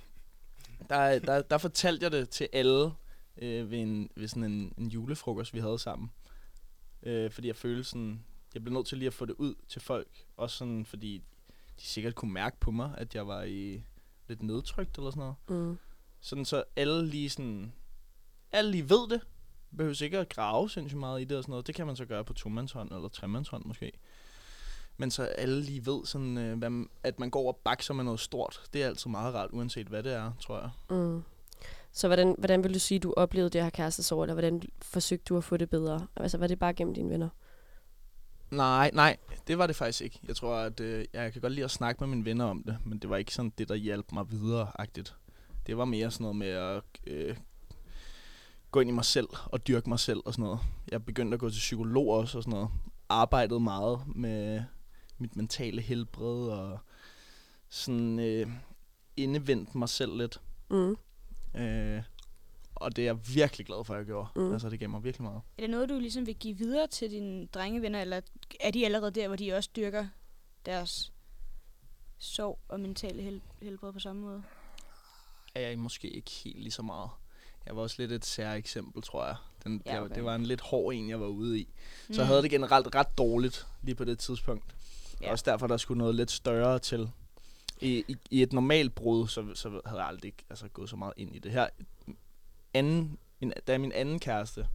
[0.89, 2.91] Der, der, der fortalte jeg det til alle
[3.37, 6.11] øh, ved, en, ved sådan en, en julefrokost, vi havde sammen.
[7.03, 8.23] Øh, fordi jeg følte sådan,
[8.53, 10.25] jeg blev nødt til lige at få det ud til folk.
[10.37, 11.17] Også sådan, fordi
[11.79, 13.83] de sikkert kunne mærke på mig, at jeg var i
[14.27, 15.35] lidt nedtrykt eller sådan noget.
[15.49, 15.77] Mm.
[16.19, 17.73] Sådan så alle lige sådan...
[18.51, 19.21] Alle lige ved det.
[19.77, 21.67] Behøver ikke at grave sindssygt meget i det og sådan noget.
[21.67, 23.91] Det kan man så gøre på tomandshånd eller tremandshånd måske.
[24.97, 28.19] Men så alle lige ved, sådan, øh, hvad, at man går og bakser med noget
[28.19, 28.61] stort.
[28.73, 30.69] Det er altid meget rart, uanset hvad det er, tror jeg.
[30.89, 31.23] Mm.
[31.91, 35.37] Så hvordan, hvordan vil du sige, du oplevede det her kærestesorg, eller hvordan forsøgte du
[35.37, 36.07] at få det bedre?
[36.15, 37.29] Altså, var det bare gennem dine venner?
[38.51, 40.19] Nej, nej, det var det faktisk ikke.
[40.27, 42.77] Jeg tror, at øh, jeg kan godt lide at snakke med mine venner om det,
[42.85, 45.15] men det var ikke sådan det, der hjalp mig videre-agtigt.
[45.67, 47.35] Det var mere sådan noget med at øh,
[48.71, 50.59] gå ind i mig selv og dyrke mig selv og sådan noget.
[50.91, 52.69] Jeg begyndte at gå til psykolog også og sådan noget.
[53.09, 54.63] Arbejdede meget med
[55.17, 56.79] mit mentale helbred og
[57.69, 58.47] sådan øh,
[59.17, 60.41] indevendt mig selv lidt.
[60.69, 60.95] Mm.
[61.61, 62.03] Øh,
[62.75, 64.27] og det er jeg virkelig glad for, at jeg gjorde.
[64.35, 64.53] Mm.
[64.53, 65.41] Altså, det gav mig virkelig meget.
[65.57, 68.21] Er det noget, du ligesom vil give videre til dine drengevenner, eller
[68.59, 70.07] er de allerede der, hvor de også dyrker
[70.65, 71.13] deres
[72.17, 74.43] sorg og mentale hel- helbred på samme måde?
[75.55, 77.09] Er jeg måske ikke helt lige så meget.
[77.65, 79.35] Jeg var også lidt et sær eksempel, tror jeg.
[79.63, 80.05] Den, Ja, okay.
[80.05, 80.15] okay.
[80.15, 81.67] Det var en lidt hård en, jeg var ude i.
[82.07, 82.17] Så Mm.
[82.17, 84.75] jeg havde det generelt ret dårligt lige på det tidspunkt.
[85.21, 85.25] Ja.
[85.25, 85.31] Ja.
[85.31, 87.09] Også derfor, der skulle noget lidt større til.
[87.81, 91.13] I, i, i et normalt brud, så, så havde jeg aldrig altså, gået så meget
[91.17, 91.67] ind i det her.
[92.73, 94.67] Anden, min, da min anden kæreste,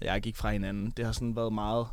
[0.00, 1.86] og jeg gik fra hinanden, det har sådan været meget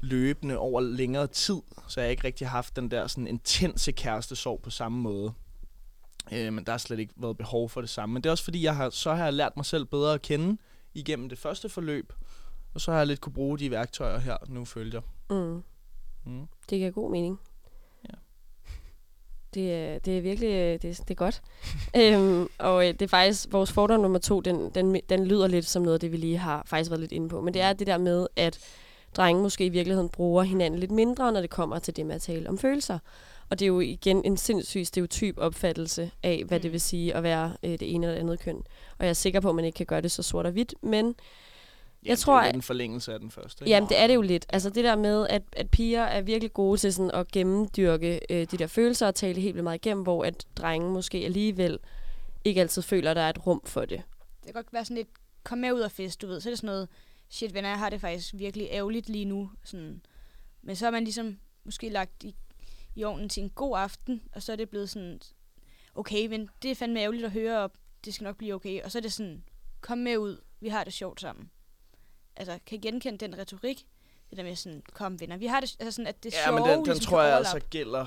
[0.00, 1.56] løbende over længere tid,
[1.88, 5.32] så jeg har ikke rigtig haft den der sådan intense kærestesorg på samme måde.
[6.32, 8.12] Øh, men der har slet ikke været behov for det samme.
[8.12, 10.22] Men det er også fordi, jeg har, så har jeg lært mig selv bedre at
[10.22, 10.58] kende
[10.94, 12.12] igennem det første forløb,
[12.74, 15.00] og så har jeg lidt kunne bruge de værktøjer her, nu følger.
[15.30, 15.62] Mm.
[16.26, 16.46] Mm.
[16.70, 17.40] Det giver god mening.
[18.08, 18.14] Ja.
[19.54, 21.42] Det er, det er virkelig øh, det, er- det er godt.
[22.02, 25.64] øhm, og øh, det er faktisk, vores fordom nummer to, den, den, den lyder lidt
[25.66, 27.40] som noget af det, vi lige har faktisk været lidt inde på.
[27.40, 28.58] Men det er det der med, at
[29.16, 32.22] drenge måske i virkeligheden bruger hinanden lidt mindre, når det kommer til det med at
[32.22, 32.98] tale om følelser.
[33.54, 36.72] Og det er jo igen en sindssyg stereotyp opfattelse af, hvad det Mm.
[36.72, 38.56] vil sige at være øh, det ene eller det andet køn.
[38.98, 40.74] Og jeg er sikker på, at man ikke kan gøre det så sort og hvidt,
[40.82, 41.14] men
[42.04, 43.64] Jamen, tror, det er en forlængelse af den første.
[43.64, 43.70] ikke?
[43.70, 44.46] Jamen, det er det jo lidt.
[44.48, 48.46] Altså det der med, at, at piger er virkelig gode til sådan at gennemdyrke øh,
[48.50, 51.78] de der følelser og tale helt vildt meget igennem, hvor at drenge måske alligevel
[52.44, 54.02] ikke altid føler, at der er et rum for det.
[54.36, 55.08] Det kan godt være sådan lidt,
[55.44, 56.40] kom med ud og fest, du ved.
[56.40, 56.88] Så er det sådan noget,
[57.28, 59.50] shit venner, jeg har det faktisk virkelig ærgerligt lige nu.
[59.64, 60.00] Sådan.
[60.62, 62.34] Men så har man ligesom måske lagt i,
[62.94, 65.20] i ovnen til en god aften, og så er det blevet sådan,
[65.94, 67.70] okay, men det er fandme ærgerligt at høre, og
[68.04, 68.82] det skal nok blive okay.
[68.82, 69.44] Og så er det sådan,
[69.80, 71.50] kom med ud, vi har det sjovt sammen.
[72.36, 73.86] Altså, kan I genkende den retorik?
[74.30, 76.60] Det der med sådan, kom venner, vi har det, altså sådan, at det Ja, sjove
[76.60, 78.06] men den, den ligesom tror jeg altså gælder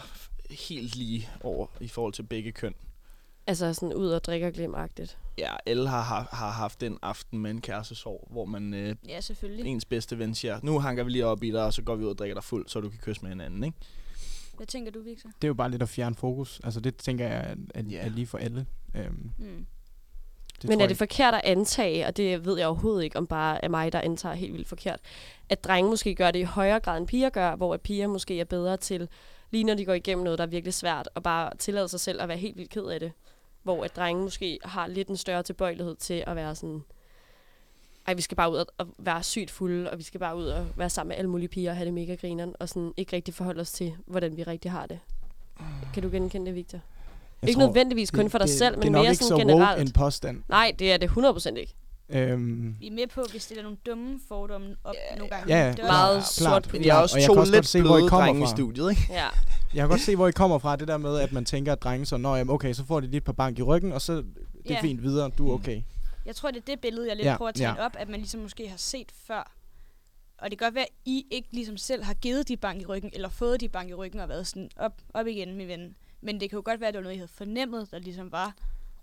[0.50, 2.74] helt lige over i forhold til begge køn.
[3.48, 5.18] Altså sådan ud og drikke og glemme-agtigt.
[5.38, 9.22] Ja, alle har, har, har haft den aften med en kærestesorg, hvor man øh, Ja,
[9.22, 9.66] selvfølgelig.
[9.66, 12.04] ens bedste ven siger, nu hanker vi lige op i dig, og så går vi
[12.04, 13.78] ud og drikker dig fuld, så du kan kysse med hinanden, ikke?
[14.58, 15.30] Hvad tænker du, Victor?
[15.30, 16.62] Det er jo bare lidt at fjerne fokus.
[16.64, 18.66] Altså det tænker jeg er, er, er lige for alle.
[18.96, 19.66] Øhm, Mm.
[20.62, 23.66] det Men er det forkert at antage, og det ved jeg overhovedet ikke, om bare
[23.66, 25.00] er mig, der antager helt vildt forkert,
[25.50, 28.40] at drenge måske gør det i højere grad, end piger gør, hvor at piger måske
[28.40, 29.08] er bedre til,
[29.52, 32.22] lige når de går igennem noget, der er virkelig svært, og bare tillade sig selv
[32.22, 33.12] at være helt vildt ked af det.
[33.64, 36.84] Hvor at drenge måske har lidt en større tilbøjelighed til at være sådan,
[38.08, 40.66] ej, vi skal bare ud og, være sygt fulde, og vi skal bare ud og
[40.76, 43.34] være sammen med alle mulige piger og have det mega grineren, og sådan ikke rigtig
[43.34, 45.00] forholde os til, hvordan vi rigtig har det.
[45.94, 46.80] Kan du genkende det, Victor?
[47.42, 49.24] Jeg ikke tror, nødvendigvis kun for dig det, selv, det men er nok mere ikke
[49.24, 49.82] sådan så woke generelt.
[49.82, 50.44] en påstand.
[50.50, 51.74] Nej, det er det 100% ikke.
[52.10, 55.56] Øhm, Vi er med på, at vi stiller nogle dumme fordomme op Ja, nogle gange.
[55.58, 55.72] ja, ja.
[55.72, 57.58] Det er Meget klart, sort på jeg er Og også jeg kan to også godt
[57.58, 58.56] lidt se, hvor I bløde kommer drenge i fra.
[58.56, 59.02] studiet, ikke?
[59.10, 59.24] Ja.
[59.74, 61.82] Jeg kan godt se, hvor I kommer fra, det der med, at man tænker, at
[61.84, 64.14] drenge så, Nå, jamen, okay, så får de et par bank i ryggen, og så
[64.16, 64.26] det
[64.66, 64.82] er Ja.
[64.82, 65.82] fint videre, du er okay.
[66.28, 67.86] Jeg tror, det er det billede, jeg lidt Ja, prøver at tage ja.
[67.86, 69.54] op, at man ligesom måske har set før.
[70.38, 72.86] Og det kan godt være, at I ikke ligesom selv har givet de bank i
[72.86, 75.96] ryggen, eller fået de bank i ryggen og været sådan op, op igen, min ven.
[76.22, 78.32] Men det kan jo godt være, at det var noget, I havde fornemmet, der ligesom
[78.32, 78.56] var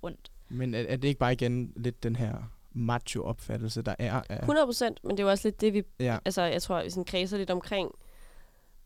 [0.02, 0.32] rundt.
[0.48, 2.34] Men er, er det ikke bare igen lidt den her
[2.72, 4.38] macho-opfattelse, der er af...
[4.38, 5.82] 100 procent, men det er jo også lidt det, vi...
[6.00, 7.90] Ja, Altså, jeg tror, vi sådan kredser lidt omkring,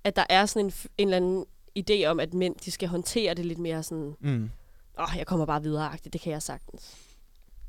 [0.04, 1.46] at der er sådan en, en eller anden
[1.78, 4.50] idé om, at mænd, de skal håndtere det lidt mere sådan, mm.
[4.98, 6.08] åh, oh, jeg kommer bare videre -agtigt.
[6.12, 7.07] det kan jeg sagtens.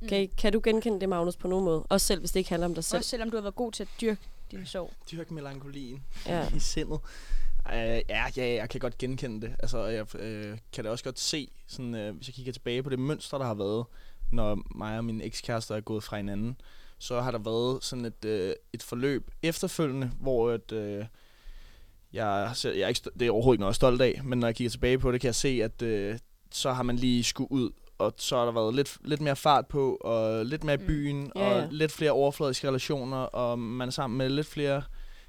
[0.02, 0.06] Mm.
[0.08, 1.84] Okay, kan du genkende det, Magnus, på nogen måde?
[1.90, 2.98] Også selv, hvis det ikke handler om dig selv.
[2.98, 4.94] Også selvom du har været god til at dyrke din sorg.
[5.12, 6.48] Dyrk melankolien Ja.
[6.56, 7.00] i sindet.
[7.66, 9.56] Uh, ja, ja, jeg kan godt genkende det.
[9.60, 12.84] Altså, og jeg øh, kan da også godt se, sådan, øh, hvis jeg kigger tilbage
[12.84, 13.86] på det mønster, der har været,
[14.32, 16.62] når mig og min ekskæreste er gået fra hinanden,
[16.98, 21.06] så har der været sådan et, øh, et forløb efterfølgende, hvor et, øh,
[22.14, 24.40] jeg, ser- jeg er ikke, det er overhovedet ikke noget, jeg er stolt af, men
[24.40, 26.20] når jeg kigger tilbage på det, kan jeg se, at øh,
[26.52, 29.68] så har man lige skulle ud, og så har der været lidt, lidt mere fart
[29.68, 30.86] på, og lidt mere i Mm.
[30.88, 31.62] byen, Ja, ja.
[31.62, 34.84] og lidt flere overfladiske relationer, og man er sammen med lidt flere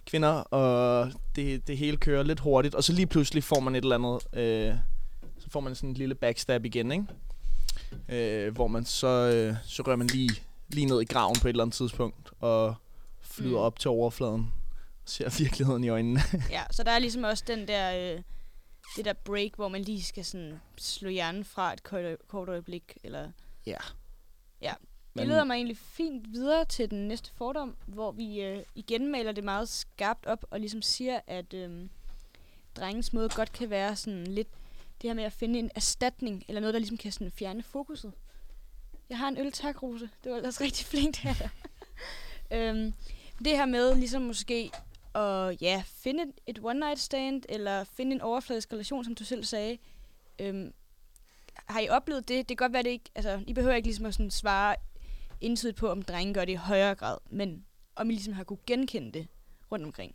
[0.07, 3.83] kvinder, og det, det hele kører lidt hurtigt, og så lige pludselig får man et
[3.85, 4.75] eller andet, øh,
[5.39, 7.05] så får man sådan en lille backstab igen, ikke?
[8.09, 10.31] Øh, hvor man så, øh, så rører man lige,
[10.69, 12.75] lige ned i graven på et eller andet tidspunkt, og
[13.21, 13.65] flyder Mm.
[13.65, 14.53] op til overfladen,
[15.05, 16.21] og ser virkeligheden i øjnene.
[16.51, 18.21] Ja, så der er ligesom også den der, øh,
[18.97, 22.99] det der break, hvor man lige skal sådan slå hjernen fra et kort, kort øjeblik.
[23.05, 23.31] Eller
[23.67, 23.77] ja.
[24.61, 24.75] Ja.
[25.17, 29.33] Det leder mig egentlig fint videre til den næste fordom, hvor vi øh, igen maler
[29.33, 31.89] det meget skarpt op, og ligesom siger, at øh,
[32.77, 34.49] drengens måde godt kan være sådan lidt
[35.03, 38.13] det her med at finde en erstatning, eller noget, der ligesom kan sådan fjerne fokuset.
[39.09, 40.11] Jeg har en øl, tak, Rose.
[40.25, 41.35] Det var ellers rigtig flinkt her.
[42.53, 42.93] Øhm,
[43.39, 44.71] det her med ligesom måske
[45.15, 49.25] at ja, finde et, et one night stand, eller finde en overfladisk relation, som du
[49.25, 49.79] selv sagde.
[50.39, 50.73] Øhm,
[51.55, 52.49] har I oplevet det?
[52.49, 53.11] Det kan godt være, det ikke...
[53.15, 54.77] Altså, I behøver ikke ligesom at sådan svare
[55.41, 57.65] entydigt på, om drenge gør det i højere grad, men
[57.97, 59.27] om I ligesom har kunne genkende det
[59.73, 60.15] rundt omkring.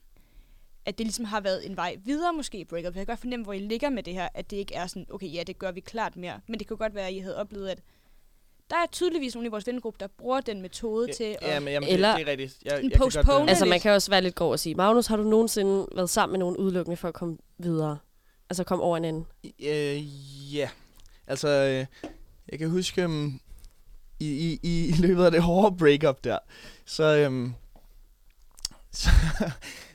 [0.85, 2.95] At det ligesom har været en vej videre måske i breakup.
[2.95, 5.07] Jeg kan godt fornemme, hvor I ligger med det her, at det ikke er sådan,
[5.09, 6.41] okay, ja, det gør vi klart mere.
[6.47, 7.81] Men det kunne godt være, at I havde oplevet, at
[8.69, 11.37] der er tydeligvis nogle i vores vennegruppe, der bruger den metode til at...
[11.41, 12.57] Ja, men jamen, Eller det, det er rigtigt.
[12.65, 13.43] Jeg, en jeg kan godt, postpone.
[13.43, 16.09] øh, Altså, man kan også være lidt grov og sige, Magnus, har du nogensinde været
[16.09, 17.97] sammen med nogen udelukkende for at komme videre?
[18.49, 19.25] Altså komme over en anden?
[19.59, 20.69] Øh, ja.
[21.27, 21.85] Altså, øh,
[22.49, 23.39] jeg kan huske, um,
[24.19, 26.37] i, i, i, i løbet af det hårde breakup der,
[26.85, 27.55] så, um,
[28.91, 29.09] så,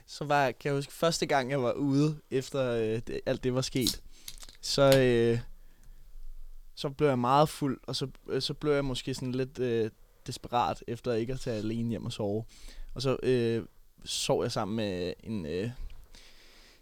[0.07, 3.53] så var, kan jeg huske, første gang jeg var ude, efter øh, det, alt det
[3.55, 4.01] var sket,
[4.61, 5.39] så, øh,
[6.75, 9.89] så blev jeg meget fuld, og så, øh, så blev jeg måske sådan lidt øh,
[10.27, 12.43] desperat, efter ikke at tage alene hjem og sove.
[12.93, 13.63] Og så øh,
[14.05, 15.69] sov jeg sammen med en, øh,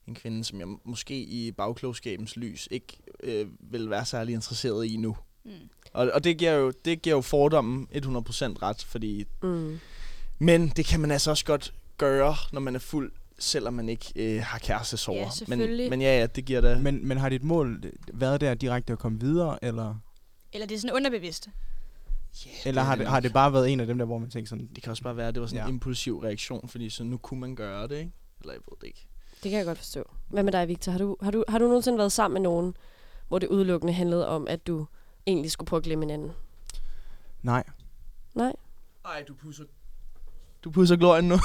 [0.07, 4.97] en kvinde, som jeg måske i bagklogskabens lys ikke øh, vil være særlig interesseret i
[4.97, 5.17] nu.
[5.43, 5.51] Mm.
[5.93, 7.97] Og, og det, giver jo, det giver jo fordommen 100%
[8.61, 9.25] ret, fordi...
[9.43, 9.79] Mm.
[10.39, 14.11] Men det kan man altså også godt gøre, når man er fuld, selvom man ikke
[14.15, 15.19] øh, har kærestesover.
[15.19, 15.85] Ja, selvfølgelig.
[15.85, 16.77] Men, men ja, ja, det giver da...
[16.79, 19.95] Men, men har dit mål været der direkte at komme videre, eller,
[20.53, 21.49] Eller det er sådan underbevidst.
[22.47, 24.49] yeah, eller har, det, har det bare været en af dem der, hvor man tænker
[24.49, 25.73] sådan, Det kan også bare være, at det var sådan en Ja.
[25.73, 28.11] impulsiv reaktion, fordi så nu kunne man gøre det, ikke?
[28.41, 29.07] Eller jeg ved det ikke.
[29.43, 30.03] Det kan jeg godt forstå.
[30.27, 30.91] Hvad med dig, Victor?
[30.91, 32.73] Har du, har, du, har du nogensinde været sammen med nogen,
[33.27, 34.85] hvor det udelukkende handlede om, at du
[35.27, 36.31] egentlig skulle prøve at glemme hinanden?
[37.41, 37.63] nej,
[38.35, 38.53] Nej?
[39.05, 39.63] Ej, du pusser...
[40.63, 41.39] Du pusser glorien nu.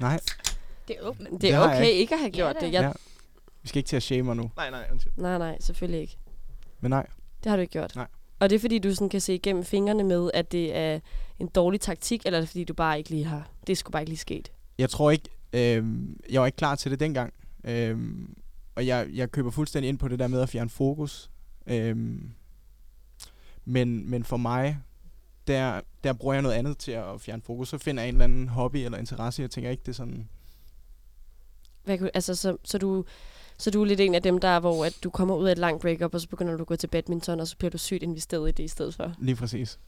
[0.00, 0.20] nej,
[0.88, 1.40] Det er åbent.
[1.42, 2.66] Det er har jeg okay ikke at have gjort da.
[2.66, 2.72] det.
[2.72, 2.92] Jeg, Ja.
[3.62, 5.12] vi skal ikke til at shame mig nu, nej, nej, undskyld.
[5.16, 6.16] Nej, nej, selvfølgelig ikke.
[6.80, 7.06] men nej.
[7.44, 7.96] Det har du ikke gjort.
[7.96, 8.06] Nej.
[8.38, 11.00] Og det er fordi, du sådan kan se igennem fingrene med, at det er
[11.38, 13.48] en dårlig taktik, eller er det fordi, du bare ikke lige har...
[13.66, 14.52] Det skulle bare ikke lige sket.
[14.78, 15.84] Jeg tror ikke, øh,
[16.30, 17.34] jeg var ikke klar til det dengang.
[17.64, 17.98] Øh,
[18.74, 21.30] og jeg, jeg køber fuldstændig ind på det der med at fjerne fokus.
[21.66, 21.96] Øh,
[23.64, 24.78] men, men for mig,
[25.46, 27.68] der, der bruger jeg noget andet til at fjerne fokus.
[27.68, 29.42] Så finder jeg en eller anden hobby eller interesse.
[29.42, 30.28] Jeg tænker ikke, det er sådan...
[31.84, 33.04] Hvad, altså, så, så, du,
[33.58, 35.52] så du er lidt en af dem, der er, hvor at du kommer ud af
[35.52, 37.78] et langt breakup, og så begynder du at gå til badminton, og så bliver du
[37.78, 39.12] sygt investeret i det i stedet for.
[39.18, 39.78] Lige præcis.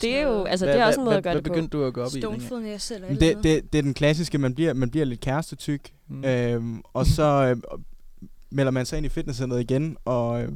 [0.00, 1.52] Det er jo, altså, det er også en måde at gøre hvad, det på.
[1.52, 2.18] Hvad begyndte du at gå op i?
[2.18, 2.40] Linge?
[2.40, 3.44] Stonefodness selv det, andet.
[3.44, 5.92] det, det er den klassiske, man bliver, man bliver lidt kærestetyk.
[6.08, 6.24] Mm.
[6.24, 7.80] Øhm, og så øh,
[8.50, 10.52] melder man sig ind i fitnesscenteret igen, og, øh,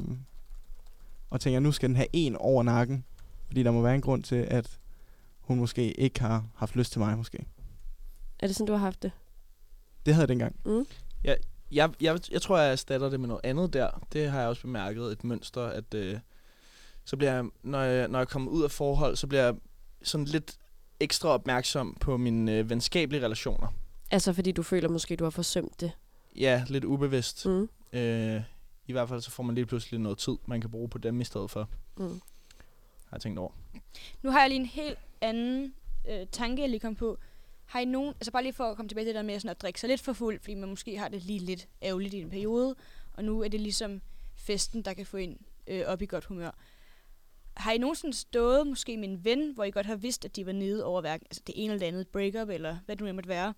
[1.29, 3.05] og tænker, nu skal den have en over nakken.
[3.47, 4.79] Fordi der må være en grund til, at
[5.41, 7.45] hun måske ikke har haft lyst til mig, måske.
[8.39, 9.11] Er det sådan, du har haft det?
[10.05, 10.55] Det havde jeg dengang.
[10.65, 10.85] Mm.
[11.71, 14.05] Jeg, jeg, jeg tror, jeg erstatter det med noget andet der.
[14.13, 16.19] Det har jeg også bemærket, et mønster, at øh,
[17.05, 19.55] så bliver jeg, når jeg, når jeg kommer ud af forhold, så bliver jeg
[20.03, 20.57] sådan lidt
[20.99, 23.67] ekstra opmærksom på mine øh, venskabelige relationer.
[24.11, 25.91] Altså, fordi du føler måske, du har forsømt det.
[26.35, 27.45] Ja, lidt ubevidst.
[27.45, 27.69] Mm.
[27.93, 28.41] Øh,
[28.87, 31.21] I hvert fald så får man lige pludselig noget tid, man kan bruge på dem
[31.21, 32.07] i stedet for, Mm.
[33.05, 33.51] har jeg tænkt over.
[34.21, 35.73] Nu har jeg lige en helt anden
[36.09, 37.17] øh, tanke, jeg lige kom på.
[37.71, 39.49] Har I nogen, altså bare lige for at komme tilbage til det der med sådan
[39.49, 42.19] at drikke sig lidt for fuld, fordi man måske har det lige lidt ærgerligt i
[42.21, 42.75] en periode,
[43.13, 44.01] og nu er det ligesom
[44.35, 46.51] festen, der kan få en øh, op i godt humør.
[47.57, 50.45] Har I nogensinde stået måske med en ven, hvor I godt har vidst, at de
[50.45, 53.29] var nede over hverken, altså det ene eller andet, breakup, eller hvad det nu måtte
[53.29, 53.53] være,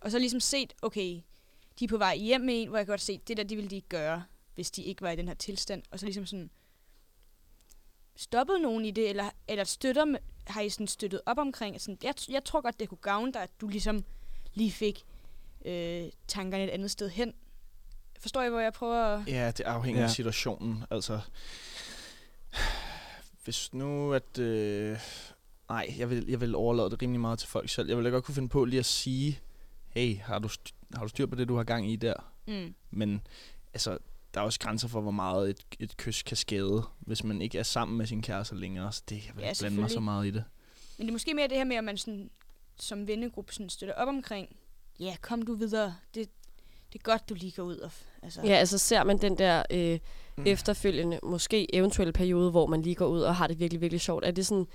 [0.00, 1.20] og så ligesom set, okay,
[1.78, 3.70] de er på vej hjem med en, hvor jeg godt se, det der, de ville
[3.70, 6.50] de ikke gøre, hvis de ikke var i den her tilstand, og så ligesom sådan,
[8.16, 11.80] stoppet nogen i det, eller, eller støtter, med- har I sådan støttet op omkring?
[11.80, 14.04] Sådan, jeg, jeg tror godt, det kunne gavne dig, at du ligesom
[14.54, 15.04] lige fik
[15.64, 17.34] øh, tankerne et andet sted hen.
[18.20, 19.28] Forstår I, hvor jeg prøver at...
[19.28, 20.06] Ja, det afhænger ja.
[20.06, 20.84] Af situationen.
[20.90, 21.20] Altså,
[23.44, 24.38] hvis nu at...
[24.38, 24.98] Øh,
[25.68, 27.88] nej, jeg vil, jeg vil overlade det rimelig meget til folk selv.
[27.88, 29.40] Jeg vil da godt kunne finde på lige at sige,
[29.88, 30.48] hey, har du,
[30.94, 32.14] har du styr på det, du har gang i der?
[32.46, 32.74] Mm.
[32.90, 33.20] Men
[33.74, 33.98] altså,
[34.38, 37.58] der er også grænser for, hvor meget et, et kys kan skade, hvis man ikke
[37.58, 38.92] er sammen med sin kæreste længere.
[38.92, 40.44] Så det, jeg vil Ja, blande mig så meget i det.
[40.98, 42.30] Men det er måske mere det her med, at man sådan,
[42.80, 44.56] som vennegruppe sådan støtter op omkring,
[45.00, 46.28] ja, kom du videre, det,
[46.92, 47.90] det er godt, du lige går ud og...
[48.22, 49.98] Altså, Ja, altså ser man den der øh,
[50.36, 50.46] Mm.
[50.46, 54.24] efterfølgende, måske eventuelle periode, hvor man lige går ud og har det virkelig, virkelig sjovt.
[54.24, 54.66] Er det sådan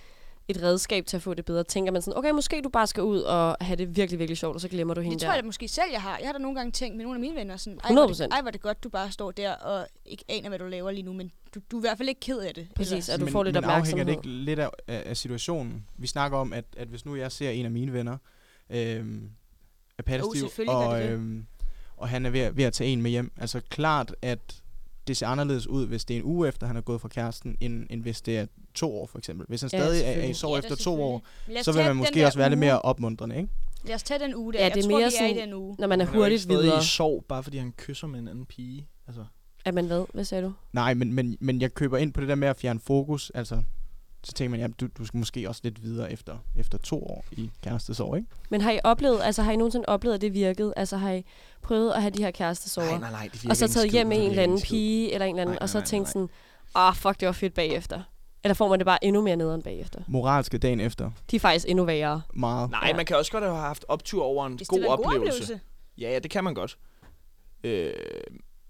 [0.47, 1.63] et redskab til at få det bedre?
[1.63, 4.55] Tænker man sådan, okay, måske du bare skal ud og have det virkelig, virkelig sjovt,
[4.55, 5.27] og så glemmer du hende det der.
[5.27, 6.17] tror jeg da måske selv, jeg har.
[6.17, 8.07] Jeg har da nogle gange tænkt med nogle af mine venner sådan, ej, hvor er
[8.07, 8.23] 100%.
[8.23, 10.65] det, ej, hvor er det godt, du bare står der og ikke aner, hvad du
[10.65, 12.67] laver lige nu, men du, du er i hvert fald ikke ked af det.
[12.75, 14.05] Præcis, Eller, at du men, får lidt men opmærksomhed.
[14.05, 15.85] afhænger det ikke lidt af, af, af situationen?
[15.97, 18.17] Vi snakker om, at, at hvis nu jeg ser en af mine venner,
[18.69, 19.05] øh,
[19.97, 21.17] er selvfølgelig gør og, det det.
[21.17, 21.43] øh,
[21.97, 24.62] og han er ved, ved at tage en med hjem, altså klart, at
[25.07, 27.57] det ser anderledes ud, hvis det er en uge efter, han er gået fra kæresten,
[27.59, 29.45] end, end hvis det er to år, for eksempel.
[29.49, 31.21] Hvis han Ja, stadig er, er i sorg Ja, efter to år,
[31.61, 32.65] så vil man måske også være lidt uge.
[32.65, 33.49] mere opmuntrende, ikke?
[33.85, 34.59] Lad os tage den uge der.
[34.59, 35.75] Ja, jeg det er tror, mere vi er i sådan- den uge.
[35.79, 36.79] Når man er jo ikke hurtigt videre.
[36.79, 38.87] i sorg, bare fordi han kysser med en anden pige.
[39.07, 39.25] Altså,
[39.65, 40.05] Er man hvad?
[40.13, 40.53] Hvad sagde du?
[40.73, 43.29] Nej, men, men, men jeg køber ind på det der med at fjerne fokus.
[43.35, 43.61] Altså,
[44.23, 47.25] så tænker man, ja, du, du skal måske også lidt videre efter, efter to år
[47.31, 48.27] i kærestesorg, ikke?
[48.49, 50.73] Men har I oplevet, altså har I nogensinde oplevet, at det virkede?
[50.77, 51.25] Altså har I
[51.61, 52.89] prøvet at have de her kærestesover?
[52.89, 55.25] nej, nej, nej, det virker og så taget hjem med en eller anden pige eller
[55.25, 56.11] en eller anden, Nej, og så nej, nej, tænkt nej.
[56.11, 56.29] sådan,
[56.75, 58.01] ah fuck, det var fedt bagefter.
[58.43, 60.01] Eller får man det bare endnu mere nederen bagefter?
[60.07, 61.11] Moralske dagen efter.
[61.31, 62.21] De er faktisk endnu værre.
[62.33, 62.69] Meget.
[62.71, 62.95] Nej, Ja.
[62.95, 65.33] man kan også godt have haft optur over en Hvis god det en god oplevelse.
[65.43, 65.59] oplevelse.
[65.97, 66.77] Ja, ja, det kan man godt.
[67.63, 67.93] Øh,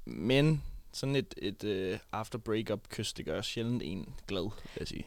[0.05, 0.63] men
[0.93, 1.63] sådan et, et
[1.93, 5.05] uh, after breakup kys, det gør sjældent en glad, vil jeg sige.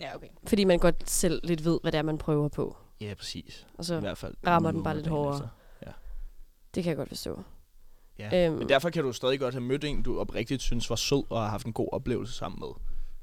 [0.00, 0.28] Ja, okay.
[0.46, 2.76] Fordi man godt selv lidt ved, hvad det er, man prøver på.
[3.00, 3.66] Ja, præcis.
[3.74, 4.34] Og I så, hvert fald.
[4.46, 5.34] rammer en den bare lidt hårdere.
[5.82, 5.92] efter.
[6.74, 7.42] det kan jeg godt forstå.
[8.18, 8.46] Ja.
[8.46, 8.58] Øhm.
[8.58, 11.40] Men derfor kan du stadig godt have mødt en, du oprigtigt synes var sød og
[11.42, 12.68] har haft en god oplevelse sammen med.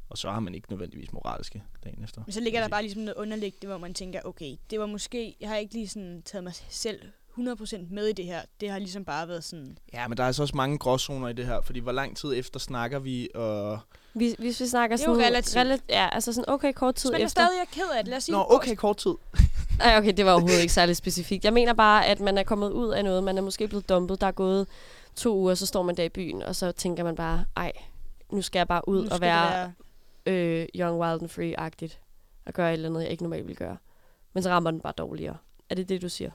[0.10, 2.22] Og så har man ikke nødvendigvis moralske dagen efter.
[2.26, 5.36] Men så ligger der bare ligesom noget underliggende, hvor man tænker, okay, det var måske,
[5.40, 7.02] jeg har ikke lige sådan taget mig selv
[7.38, 8.42] 100% med i det her.
[8.60, 11.34] Det har ligesom bare været sådan, Ja, men der er altså også mange gråzoner i
[11.34, 13.80] det her, fordi hvor lang tid efter snakker vi, og...
[14.18, 15.28] Hvis, hvis vi snakker Det er jo sådan...
[15.28, 15.58] relativt.
[15.58, 17.28] Rela- ja, altså sådan okay kort tid er efter.
[17.28, 19.14] stadig er ked af det, lad os sige, Nå, okay, kort tid.
[19.82, 21.46] Ej, okay, det var overhovedet ikke særlig specifikt.
[21.46, 23.24] Jeg mener bare, at man er kommet ud af noget.
[23.24, 24.22] Man er måske blevet dumpet.
[24.22, 24.68] Der er gået
[25.16, 27.72] to uger, så står man der i byen, og så tænker man bare, ej,
[28.30, 29.74] nu skal jeg bare ud nu og være,
[30.26, 32.00] være øh, young, wild and free-agtigt.
[32.46, 33.78] Og gøre et eller andet, jeg ikke normalt vil gøre.
[34.34, 35.38] Men så rammer den bare dårligere.
[35.70, 36.32] Er det det, du siger?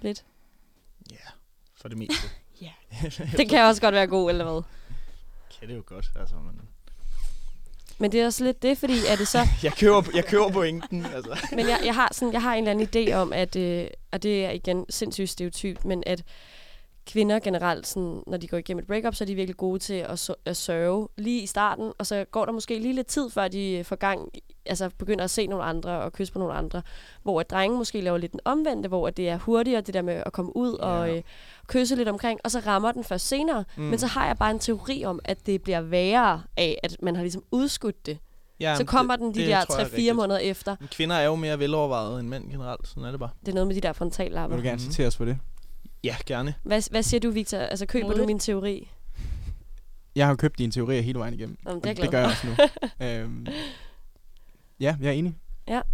[0.00, 0.24] Lidt?
[1.10, 1.16] Ja,
[1.80, 2.14] for det meste.
[2.62, 2.70] Ja.
[3.36, 4.62] Det kan også godt være god, eller hvad?
[5.60, 6.34] kan det jo godt, altså.
[6.34, 6.60] Men...
[8.00, 9.38] Men det er også lidt det, fordi er det så...
[9.62, 11.38] Jeg køber, jeg køber pointen, altså.
[11.56, 14.22] Men jeg, jeg, har sådan, jeg har en eller anden idé om, at, øh, og
[14.22, 16.22] det er igen sindssygt stereotypt, men at
[17.06, 19.94] kvinder generelt, sådan, når de går igennem et breakup, så er de virkelig gode til
[19.94, 23.48] at, at sørge lige i starten, og så går der måske lige lidt tid, før
[23.48, 24.28] de øh, får gang,
[24.66, 26.82] altså begynder at se nogle andre og kysse på nogle andre,
[27.22, 30.02] hvor at drenge måske laver lidt den omvendte, hvor at det er hurtigere, det der
[30.02, 30.86] med at komme ud Ja.
[30.86, 31.22] og øh,
[31.70, 33.64] kysse lidt omkring, og så rammer den først senere.
[33.76, 33.82] Mm.
[33.82, 37.14] Men så har jeg bare en teori om, at det bliver værre af, at man
[37.16, 38.18] har ligesom udskudt det.
[38.60, 40.76] Ja, så kommer den de der 3-4 måneder efter.
[40.80, 43.30] Men kvinder er jo mere velovervejet end mænd generelt, sådan er det bare.
[43.40, 44.56] Det er noget med de der Vil frontallapper.
[44.56, 44.90] du gerne Mhm.
[44.90, 45.38] citere os for det?
[46.04, 46.54] Ja, gerne.
[46.62, 47.58] Hvad, hvad siger du, Victor?
[47.58, 48.26] Altså, køber du Modigt.
[48.26, 48.88] min teori?
[50.16, 51.56] Jeg har købt dine teorier hele vejen igennem.
[51.64, 52.52] Nå, men og det er det gør jeg også nu.
[53.06, 53.46] øhm,
[54.80, 55.34] ja, jeg er enig.
[55.66, 55.88] altså,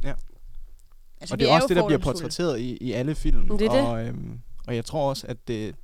[1.35, 3.59] og det er også jo det, der bliver portrætteret i, i alle film.
[3.59, 3.81] Det er det.
[3.81, 5.77] Og, øhm, og jeg tror også, at det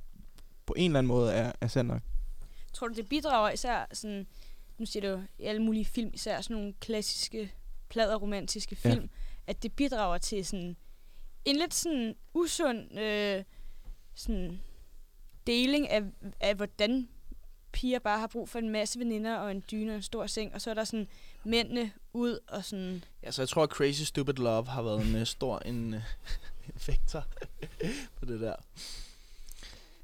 [0.65, 2.01] på en eller anden måde er, er sandt nok.
[2.73, 4.27] Tror du, det bidrager især sådan,
[4.77, 7.51] nu siger du i alle mulige film, især sådan nogle klassiske,
[7.89, 8.93] pladerromantiske Ja.
[8.93, 9.09] film,
[9.47, 10.77] at det bidrager til sådan
[11.45, 13.43] en lidt sådan usund øh,
[14.15, 14.59] sådan
[15.47, 16.01] deling af,
[16.39, 17.09] af, hvordan
[17.71, 20.53] piger bare har brug for en masse veninder og en dyne og en stor seng,
[20.53, 21.07] og så er der sådan
[21.43, 23.03] mændene ud og sådan...
[23.23, 25.95] Ja, så jeg tror, at Crazy Stupid Love har været en uh, stor en,
[26.67, 27.23] en faktor
[28.19, 28.55] på det der.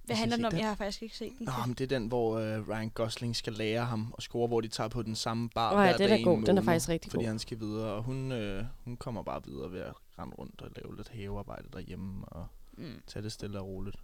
[0.06, 0.52] Hvad handler den om?
[0.52, 0.60] den?
[0.60, 1.46] Jeg har faktisk ikke set den.
[1.46, 4.62] Nå, men det er den, hvor uh, Ryan Gosling skal lære ham at score, hvor
[4.62, 6.38] de tager på den samme bar hver ja, den dag er god.
[6.38, 7.28] Den er måned, faktisk rigtig Fordi god.
[7.30, 10.70] han skal videre, og hun, øh, hun kommer bare videre ved at rende rundt og
[10.76, 12.48] lave lidt havearbejde derhjemme og
[12.78, 13.02] Mm.
[13.08, 13.96] tage det stille og roligt.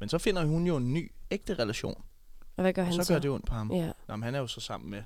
[0.00, 2.04] Men så finder hun jo en ny, ægte relation,
[2.56, 3.12] Og hvad gør og han så så?
[3.14, 3.72] gør det ondt på ham.
[3.72, 3.92] Ja.
[4.08, 5.02] Nå, men han er jo så sammen med,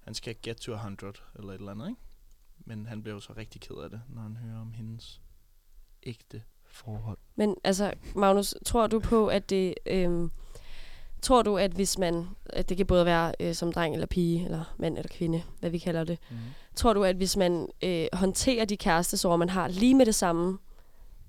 [0.00, 2.00] han skal get to 100 eller et eller andet, ikke?
[2.58, 5.20] Men han bliver jo så rigtig ked af det, når han hører om hendes
[6.06, 7.18] ægte forhold.
[7.36, 9.74] Men altså, Magnus, tror du på, at det...
[9.86, 10.30] Øhm,
[11.22, 12.28] tror du, at hvis man...
[12.46, 15.70] At det kan både være øh, som dreng eller pige, eller mand eller kvinde, hvad
[15.70, 16.18] vi kalder det.
[16.30, 16.36] Mm.
[16.74, 20.58] Tror du, at hvis man øh, håndterer de kærestesorger, man har lige med det samme,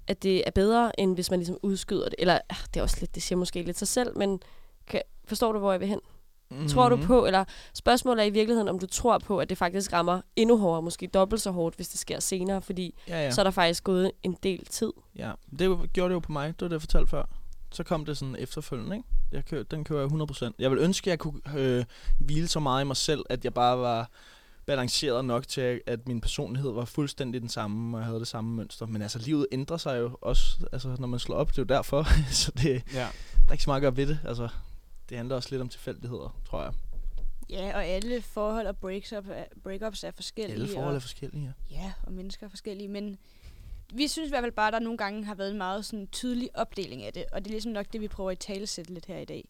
[0.08, 2.16] at det er bedre, end hvis man ligesom udskyder det?
[2.20, 4.40] Eller, ah, det er også lidt, det siger måske lidt sig selv, men
[4.88, 6.00] kan, forstår du, hvor jeg vil hen?
[6.52, 6.68] Mm.
[6.68, 7.44] Tror du på, eller
[7.74, 11.08] spørgsmålet er i virkeligheden, om du tror på, at det faktisk rammer endnu hårdere, måske
[11.08, 13.32] dobbelt så hårdt, hvis det sker senere, fordi Ja, ja.
[13.32, 14.92] så er der faktisk gået en del tid.
[15.16, 16.48] Ja, det gjorde det jo på mig.
[16.48, 17.24] Det var det, jeg fortalte før.
[17.72, 19.08] Så kom det sådan efterfølgende, ikke?
[19.32, 20.10] Jeg kø, den kører jeg
[20.52, 20.52] 100%.
[20.60, 21.86] Jeg vil ønske, at jeg kunne øh,
[22.20, 24.10] hvile så meget i mig selv, at jeg bare var
[24.66, 28.28] balanceret nok til, at- at min personlighed var fuldstændig den samme, og jeg havde det
[28.28, 28.86] samme mønster.
[28.86, 31.50] Men altså, livet ændrer sig jo også, altså, når man slår op.
[31.50, 32.08] Det er jo derfor.
[32.44, 33.00] så det, Ja.
[33.00, 33.08] der
[33.48, 34.20] er ikke så meget at gøre ved det.
[34.28, 34.48] Altså,
[35.10, 36.74] det handler også lidt om tilfældigheder, tror jeg.
[37.50, 40.54] Ja, og alle forhold og breaks up, er- breakups er forskellige.
[40.54, 41.76] Alle forhold er forskellige, ja.
[41.82, 43.18] Ja, og mennesker er forskellige, men
[43.94, 46.08] vi synes i hvert fald bare, at der nogle gange har været en meget sådan,
[46.08, 49.06] tydelig opdeling af det, og det er ligesom nok det, vi prøver at talesætte lidt
[49.06, 49.48] her i dag.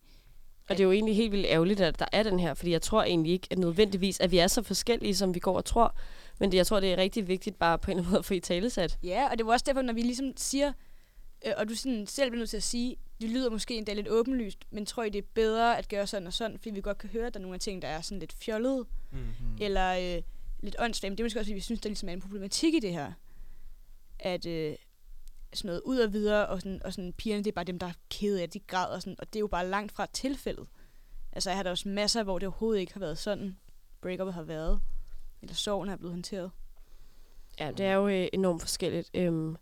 [0.69, 2.81] Og det er jo egentlig helt vildt ærgerligt, at der er den her, fordi jeg
[2.81, 5.95] tror egentlig ikke, at nødvendigvis, at vi er så forskellige, som vi går og tror.
[6.39, 8.25] Men det, jeg tror, det er rigtig vigtigt bare på en eller anden måde at
[8.25, 8.97] få i talesat.
[9.03, 10.73] Ja, og det var også derfor, når vi ligesom siger,
[11.45, 14.07] øh, og du sådan selv bliver nødt til at sige, det lyder måske endda lidt
[14.07, 16.97] åbenlyst, men tror I, det er bedre at gøre sådan og sådan, fordi vi godt
[16.97, 19.18] kan høre, at der er nogle af ting, der er sådan lidt fjollede, Mm.
[19.18, 19.57] Mm.
[19.61, 20.24] eller øh,
[20.59, 21.11] lidt åndssvagt.
[21.11, 22.91] Men det er måske også, fordi vi synes, der ligesom er en problematik i det
[22.93, 23.11] her.
[24.20, 24.76] At øh,
[25.53, 27.88] sådan noget ud og videre, og, sådan, og sådan, pigerne, det er bare dem, der
[27.88, 30.68] er kede af, de græder, og, sådan, og det er jo bare langt fra tilfældet.
[31.32, 33.57] Altså, jeg har da også masser, hvor det overhovedet ikke har været sådan,
[34.01, 34.80] breakupet har været,
[35.41, 36.51] eller sorgen er blevet håndteret.
[37.59, 39.09] Ja, det er jo øh, enormt forskelligt.
[39.13, 39.55] Øhm,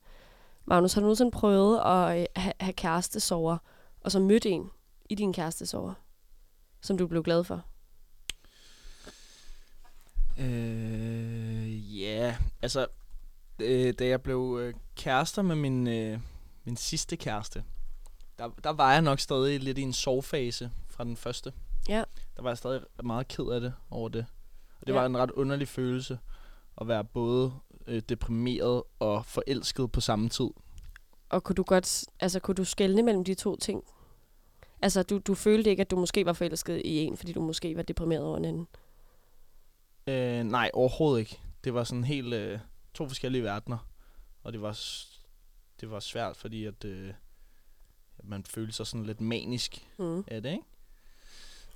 [0.65, 3.57] Magnus, har du nogensinde prøvet at øh, ha- have kærestesover,
[4.01, 4.69] og så mødt en
[5.09, 5.93] i din kærestesover,
[6.81, 7.61] som du blev glad for?
[10.39, 12.87] Øh, ja, altså,
[13.59, 16.19] øh, da jeg blev øh, kærester med min, øh,
[16.63, 17.63] min sidste kæreste,
[18.37, 21.53] der, der var jeg nok stadig lidt i en sovfase fra den første.
[21.89, 22.03] Ja.
[22.35, 24.25] Der var jeg stadig meget ked af det over det.
[24.81, 24.99] Og det Ja.
[24.99, 26.19] var en ret underlig følelse
[26.81, 27.53] at være både
[27.87, 30.49] øh, deprimeret og forelsket på samme tid.
[31.29, 33.83] Og kunne du godt, altså kunne du skelne mellem de to ting?
[34.81, 37.75] Altså, du, du følte ikke, at du måske var forelsket i en, fordi du måske
[37.75, 38.67] var deprimeret over en anden?
[40.07, 41.39] Øh, nej, overhovedet ikke.
[41.63, 42.59] Det var sådan helt øh,
[42.93, 43.77] to forskellige verdener.
[44.43, 44.79] Og det var,
[45.81, 47.13] det var svært, fordi at, øh,
[48.17, 50.23] at man følte sig sådan lidt manisk Mm.
[50.27, 50.63] af det, ikke?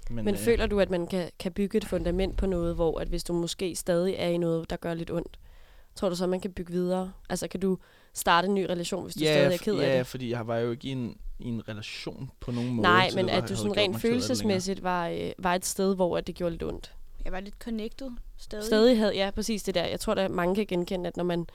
[0.10, 3.00] Men, Men øh, føler du, at man kan, kan bygge et fundament på noget, hvor
[3.00, 5.40] at hvis du måske stadig er i noget, der gør lidt ondt,
[5.96, 7.12] tror du så, man kan bygge videre?
[7.30, 7.78] Altså, kan du
[8.14, 10.08] starte en ny relation, hvis du ja, stadig er ked ja, af det?
[10.08, 12.82] fordi jeg var jo ikke i en, i en relation på nogen måde.
[12.82, 16.18] Nej, men det at du sådan rent det følelsesmæssigt var, øh, var et sted, hvor
[16.18, 16.94] at det gjorde lidt ondt.
[17.26, 18.66] Jeg var lidt connected stadig.
[18.66, 19.86] Stadig havde, ja, præcis det der.
[19.86, 21.48] Jeg tror, at mange kan genkende, at når man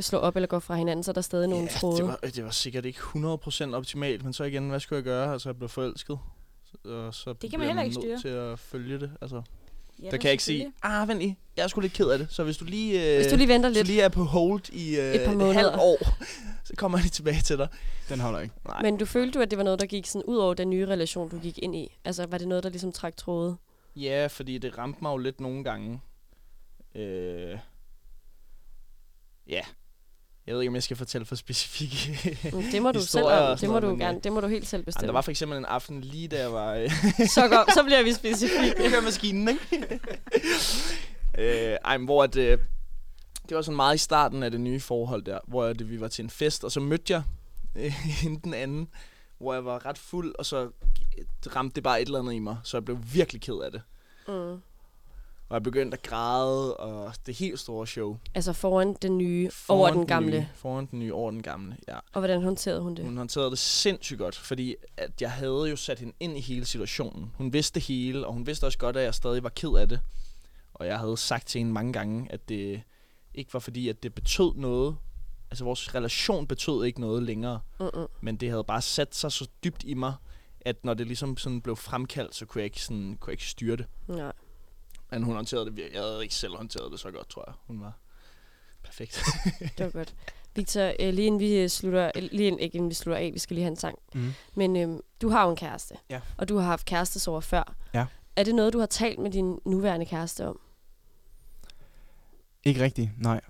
[0.00, 1.96] slår op eller går fra hinanden, så er der stadig nogle ja, tråde.
[1.96, 5.32] det var, det var sikkert ikke 100% optimalt, men så igen, hvad skulle jeg gøre?
[5.32, 6.18] Altså, jeg blev forelsket.
[6.84, 8.20] Og så kan man heller ikke styre.
[8.20, 9.10] til at følge det.
[9.20, 9.42] Altså,
[10.02, 12.18] Ja, der kan jeg ikke sige, ah, vent lige, jeg er sgu lidt ked af
[12.18, 12.26] det.
[12.30, 13.86] Så hvis du lige, øh, Hvis du lige venter lidt.
[13.86, 15.98] lige er på hold i øh, Et par et halvt år,
[16.68, 17.68] så kommer jeg lige tilbage til dig.
[18.08, 18.54] Den holder ikke.
[18.66, 18.82] Nej.
[18.82, 20.86] Men du følte du, at det var noget, der gik sådan ud over den nye
[20.86, 21.96] relation, du gik ind i?
[22.04, 23.56] Altså, var det noget, der ligesom trak tråde?
[23.96, 26.00] Ja, fordi det ramte mig jo lidt nogle gange.
[26.94, 27.58] Øh,
[29.48, 29.60] ja.
[30.46, 32.38] Jeg ved ikke, om jeg skal fortælle for specifikke
[32.72, 33.58] Det må du selv om.
[33.58, 34.16] Det må du gerne.
[34.18, 35.06] øh, Det må du helt selv bestemme.
[35.06, 36.74] der var for eksempel en aften lige da jeg var...
[37.34, 38.74] Så, går, så bliver vi specifikke.
[38.90, 40.00] kører maskinen, ikke?
[41.38, 42.58] øh, ej, men hvor at, øh,
[43.48, 46.08] det var sådan meget i starten af det nye forhold der, hvor at, vi var
[46.08, 47.22] til en fest, og så mødte jeg
[47.76, 48.88] øh, hende den anden,
[49.38, 50.70] hvor jeg var ret fuld, og så
[51.56, 53.82] ramte det bare et eller andet i mig, så jeg blev virkelig ked af det.
[54.28, 54.60] Mm.
[55.52, 58.18] Og jeg begyndte at græde, og det helt store show.
[58.34, 60.40] Altså foran den nye, Foran over den gamle.
[60.40, 61.98] Nye, foran den nye, over den gamle, ja.
[62.12, 63.04] Og hvordan håndterede hun det?
[63.04, 66.64] Hun håndterede det sindssygt godt, fordi at jeg havde jo sat hende ind i hele
[66.64, 67.32] situationen.
[67.34, 69.88] Hun vidste det hele, og hun vidste også godt, at jeg stadig var ked af
[69.88, 70.00] det.
[70.74, 72.82] Og jeg havde sagt til hende mange gange, at det
[73.34, 74.96] ikke var fordi, at det betød noget.
[75.50, 78.06] Altså vores relation betød ikke noget længere, Mm-mm.
[78.20, 80.14] men det havde bare sat sig så dybt i mig,
[80.60, 83.46] at når det ligesom sådan blev fremkaldt, så kunne jeg ikke, sådan, kunne jeg ikke
[83.46, 83.86] styre det.
[84.08, 84.32] Nej.
[85.12, 85.94] Men hun håndterede det virkelig.
[85.94, 87.54] Jeg havde ikke selv håndteret det så godt, tror jeg.
[87.66, 87.92] Hun var
[88.82, 89.24] perfekt.
[89.78, 90.14] Det var godt.
[90.54, 93.30] Victor, øh, lige inden vi øh, slutter, øh, lige inden, ikke inden vi slutter af,
[93.34, 93.98] vi skal lige have en sang.
[94.14, 94.32] Mm.
[94.54, 95.94] Men øh, du har jo en kæreste.
[96.10, 96.20] Ja.
[96.38, 97.74] Og du har haft kærestesover før.
[97.94, 98.06] Ja.
[98.36, 100.60] Er det noget, du har talt med din nuværende kæreste om?
[102.64, 103.40] Ikke rigtigt, nej.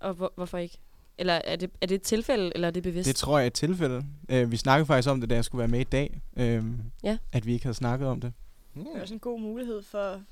[0.00, 0.78] Og hvor, hvorfor ikke?
[1.18, 3.08] Eller er det, er det et tilfælde, eller er det bevidst?
[3.08, 4.04] Det tror jeg er et tilfælde.
[4.32, 6.20] Uh, vi snakkede faktisk om det, da jeg skulle være med i dag.
[6.32, 6.64] Uh,
[7.02, 7.18] Ja.
[7.32, 8.32] At vi ikke havde snakket om det.
[8.74, 10.22] Det er også en god mulighed for,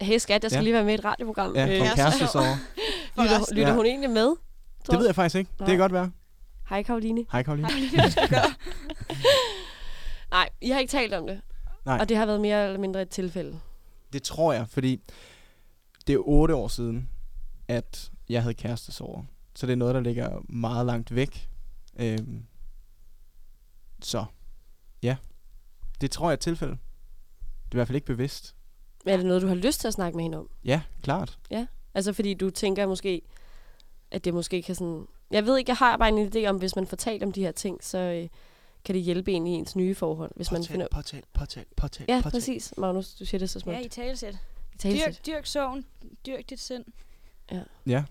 [0.00, 0.62] Hey skat, jeg skal Ja.
[0.64, 1.54] lige være med i et radioprogram.
[1.56, 2.56] Ja, Øh, på en kæreste- kærestesover.
[3.14, 3.74] for lytter, lytter Ja.
[3.76, 4.34] hun egentlig med?
[4.90, 5.50] Det ved jeg faktisk ikke.
[5.52, 5.68] Det Nej.
[5.68, 6.10] kan godt være.
[6.68, 7.24] Hej Karoline.
[7.32, 7.68] Hej, Karoline.
[10.30, 11.40] Nej, I har ikke talt om det.
[11.84, 11.98] Nej.
[12.00, 13.60] Og det har været mere eller mindre et tilfælde.
[14.12, 15.00] Det tror jeg, fordi
[16.06, 17.08] det er otte år siden,
[17.68, 19.24] at jeg havde kærestesover.
[19.54, 21.48] Så det er noget, der ligger meget langt væk.
[22.00, 22.42] Øhm,
[24.02, 24.24] så,
[25.02, 25.16] ja.
[26.00, 26.72] Det tror jeg er et tilfælde.
[26.72, 28.54] Det er i hvert fald ikke bevidst.
[29.08, 30.48] Men er det noget, du har lyst til at snakke med hende om?
[30.64, 31.38] Ja, klart.
[31.94, 33.22] Altså fordi du tænker måske,
[34.10, 35.06] at det måske kan sådan...
[35.30, 37.40] Jeg ved ikke, jeg har bare en idé om, hvis man får talt om de
[37.40, 38.28] her ting, så øh,
[38.84, 40.30] kan det hjælpe en i ens nye forhold.
[40.36, 40.86] Hvis man finder...
[40.90, 42.30] påtal, påtal, påtal, Ja, påtal.
[42.30, 42.74] præcis.
[42.76, 43.76] Magnus, du siger det så smukt.
[43.78, 44.34] ja, i talesæt.
[44.74, 45.06] I talesæt.
[45.06, 45.84] Dyrk, dyrk sorgen,
[46.26, 46.84] dyrk dit sind.
[47.86, 48.04] Ja,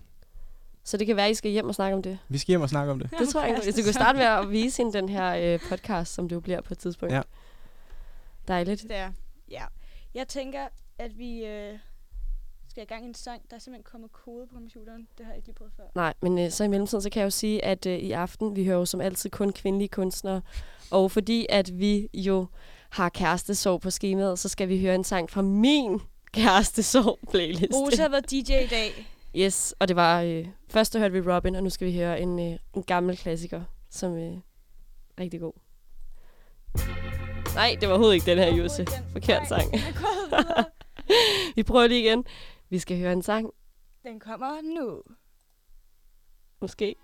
[0.84, 2.18] Så det kan være, at I skal hjem og snakke om det.
[2.28, 3.10] vi skal hjem og snakke om det.
[3.18, 3.60] Det tror jeg.
[3.64, 6.40] Hvis du kan starte med at vise hende den her øh, podcast, som det jo
[6.40, 7.14] bliver på et tidspunkt.
[7.14, 7.22] Ja.
[8.48, 8.82] Dejligt.
[8.82, 9.12] Det er,
[9.50, 9.64] ja.
[10.14, 10.60] Jeg tænker,
[10.98, 11.78] at vi øh,
[12.68, 13.42] skal i gang i en sang.
[13.50, 15.08] Der er simpelthen kommet kode på computeren.
[15.18, 15.84] Det har jeg ikke lige prøvet før.
[15.94, 18.56] Nej, men øh, så i mellemtiden, så kan jeg jo sige, at øh, i aften,
[18.56, 20.42] vi hører jo som altid kun kvindelige kunstnere.
[20.90, 22.46] Og fordi at vi jo
[22.90, 26.00] har kærestesorg på skemaet, så skal vi høre en sang fra min
[26.32, 27.74] kærestesorg-playlist.
[27.74, 29.08] Rose har været DJ i dag.
[29.36, 30.22] Yes, og det var...
[30.22, 33.16] Øh, først så hørte vi Robin, og nu skal vi høre en, øh, en gammel
[33.16, 35.52] klassiker, som øh, er rigtig god.
[37.54, 38.86] Nej, det var overhovedet ikke den her, Jose.
[39.12, 39.64] Forkert sang.
[41.56, 42.24] Vi prøver lige igen.
[42.68, 43.50] Vi skal høre en sang.
[44.02, 45.02] Den kommer nu.
[46.60, 46.94] Måske.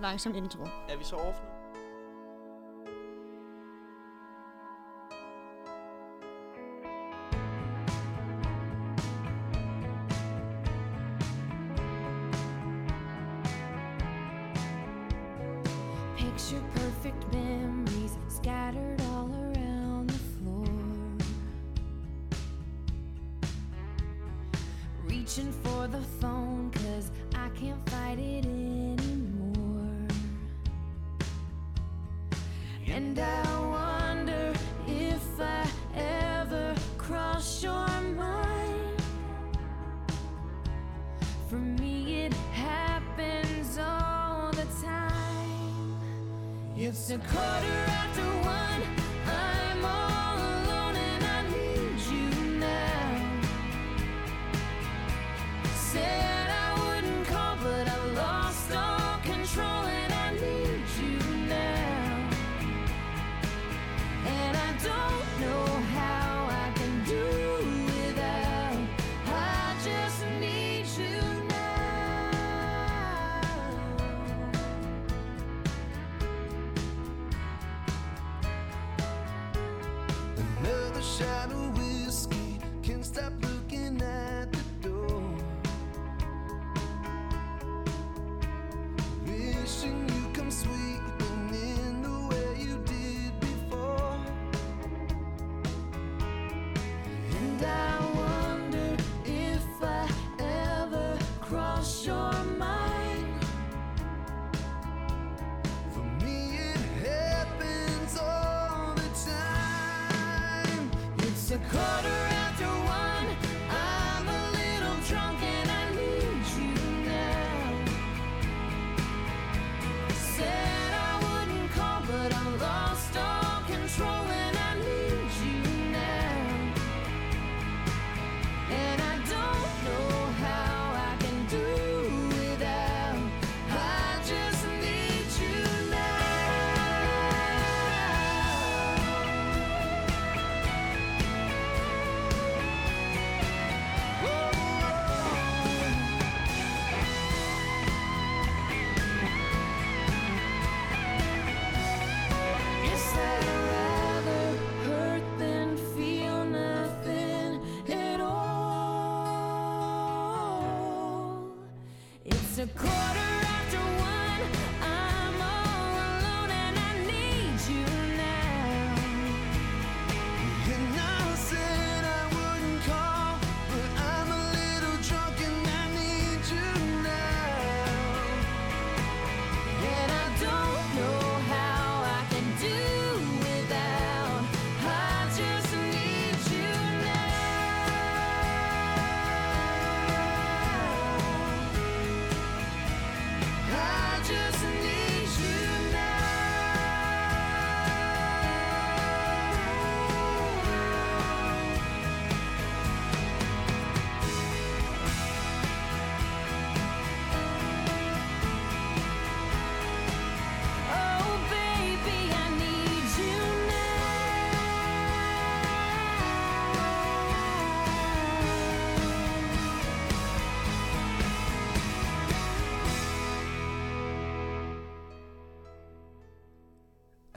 [0.00, 0.62] Langsom intro.
[0.88, 1.55] Er vi så off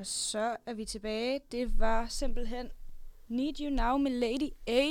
[0.09, 1.39] så er vi tilbage.
[1.51, 2.71] Det var simpelthen
[3.27, 4.83] Need You Now med Lady A.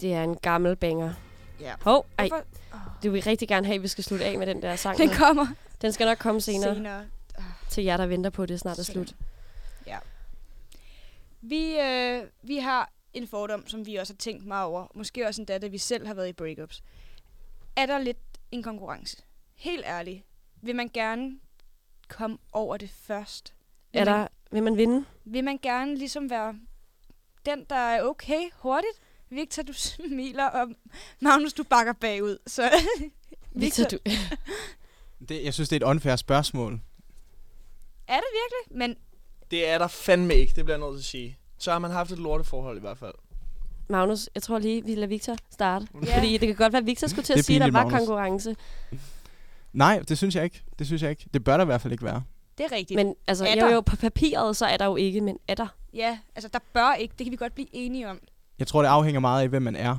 [0.00, 1.14] Det er en gammel banger.
[1.60, 1.74] Ja.
[1.80, 2.28] Hov, ej.
[2.28, 2.44] Hvorfor?
[3.02, 4.98] Det vil vi rigtig gerne have, at vi skal slutte af med den der sang.
[4.98, 5.46] Den kommer
[5.82, 7.06] Den skal nok komme senere, senere.
[7.70, 9.06] til jer, der venter på, at det snart er Sådan.
[9.06, 9.16] slut.
[9.86, 9.98] Ja.
[11.40, 14.86] Vi, øh, vi har en fordom, som vi også har tænkt meget over.
[14.94, 16.82] Måske også endda, da vi selv har været i breakups.
[17.76, 18.18] Er der lidt
[18.50, 19.16] en konkurrence?
[19.54, 20.22] Helt ærligt.
[20.62, 21.38] Vil man gerne
[22.08, 23.54] komme over det først?
[23.92, 25.04] Vil Er man, der, vil man vinde?
[25.24, 26.54] Vil man gerne ligesom være
[27.46, 28.92] den, der er okay hurtigt?
[29.30, 30.68] Victor, du smiler, og
[31.20, 32.38] Magnus, du bakker bagud.
[32.46, 32.62] Så
[33.54, 33.98] Victor, du,
[35.28, 36.72] Det, jeg synes, det er et unfair spørgsmål.
[38.08, 38.78] er det virkelig?
[38.78, 38.96] Men
[39.50, 41.38] Det er der fandme ikke, det bliver jeg nødt til at sige.
[41.58, 43.14] Så har man haft et lorteforhold i hvert fald.
[43.88, 45.86] Magnus, jeg tror lige, vi lader Victor starte.
[46.06, 46.16] Ja.
[46.18, 47.66] Fordi det kan godt være, at Victor skulle til Det er at sige, at der
[47.66, 47.98] pinligt, var Magnus.
[47.98, 48.56] konkurrence.
[49.72, 50.62] Nej, det synes jeg ikke.
[50.78, 51.26] Det synes jeg ikke.
[51.34, 52.22] Det bør der i hvert fald ikke være.
[52.58, 52.96] Det er rigtigt.
[52.96, 55.66] Men altså, Er jo, jo, på papiret, så er der jo ikke, men er der?
[55.94, 57.14] Ja, altså der bør ikke.
[57.18, 58.20] Det kan vi godt blive enige om.
[58.58, 59.96] Jeg tror, det afhænger meget af, hvem man er.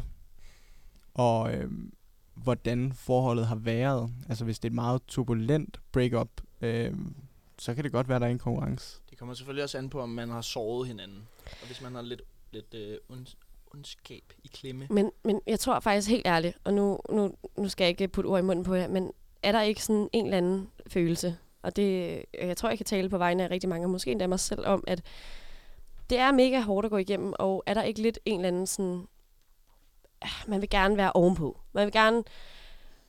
[1.13, 1.93] Og øhm,
[2.33, 4.09] hvordan forholdet har været.
[4.29, 6.29] Altså, hvis det er et meget turbulent breakup,
[6.61, 7.15] øhm,
[7.59, 9.01] så kan det godt være, at der er en konkurrence.
[9.09, 11.27] Det kommer selvfølgelig også an på, om man har såret hinanden.
[11.61, 13.27] Og hvis man har lidt, lidt øh, ond,
[13.73, 14.87] ondskab i klemme.
[14.89, 18.27] Men, men jeg tror faktisk helt ærligt, og nu, nu, nu skal jeg ikke putte
[18.27, 19.11] ord i munden på jer, men
[19.43, 23.09] er der ikke sådan en eller anden følelse, og det, jeg tror, jeg kan tale
[23.09, 25.01] på vegne af rigtig mange, og måske endda mig selv om, at
[26.09, 28.67] det er mega hårdt at gå igennem, og er der ikke lidt en eller anden
[28.67, 29.03] sådan,
[30.21, 31.57] ah, man vil gerne være ovenpå.
[31.73, 32.23] Man vil gerne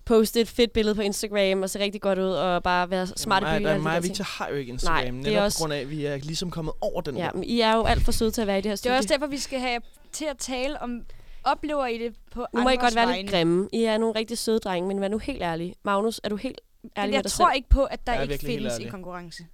[0.05, 3.43] poste et fedt billede på Instagram, og se rigtig godt ud, og bare være smart
[3.43, 3.65] i mig, byen.
[3.65, 4.03] der, og alle de mig og.
[4.05, 6.05] Victor har jo ikke Instagram, Nej, det er netop også- på grund af, at vi
[6.07, 8.47] er ligesom kommet over den Ja, men I er jo alt for søde til at
[8.47, 8.93] være i det her Det studie.
[8.93, 9.81] er også derfor, vi skal have
[10.13, 11.03] til at tale om,
[11.45, 13.23] oplever I det på Nu må I godt være vegne?
[13.23, 13.69] lidt grimme.
[13.73, 15.75] I er nogle rigtig søde drenge, men vær nu helt ærlige.
[15.83, 16.61] Magnus, er du helt
[16.97, 17.57] ærlig jeg tror selv?
[17.57, 19.47] ikke på, at der Jeg er ikke findes en konkurrence.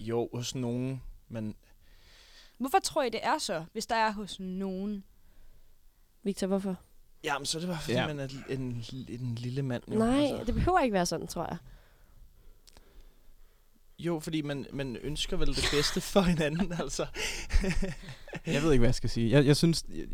[0.00, 1.54] Jo, hos nogen, men
[2.58, 5.04] Hvorfor tror I, det er så, hvis der er hos nogen?
[6.22, 6.76] Victor, hvorfor?
[7.24, 8.06] jamen, så er det bare, fordi Ja.
[8.06, 9.82] man er en, en, en lille mand.
[9.92, 9.98] Jo.
[9.98, 11.56] Nej, Altså, det behøver ikke være sådan, tror jeg.
[13.98, 17.06] jo, fordi man, man ønsker vel det bedste for hinanden, altså.
[18.46, 19.30] Jeg ved ikke, hvad jeg skal sige.
[19.30, 20.06] Jeg, jeg synes, jeg,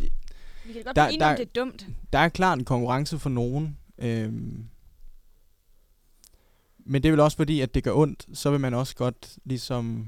[0.66, 1.86] Vi kan godt Der- blive enige om, det er dumt.
[2.12, 3.78] der er klart en konkurrence for nogen.
[3.98, 4.64] Øhm,
[6.86, 9.36] men det er vel også fordi, at det gør ondt, så vil man også godt
[9.44, 10.06] ligesom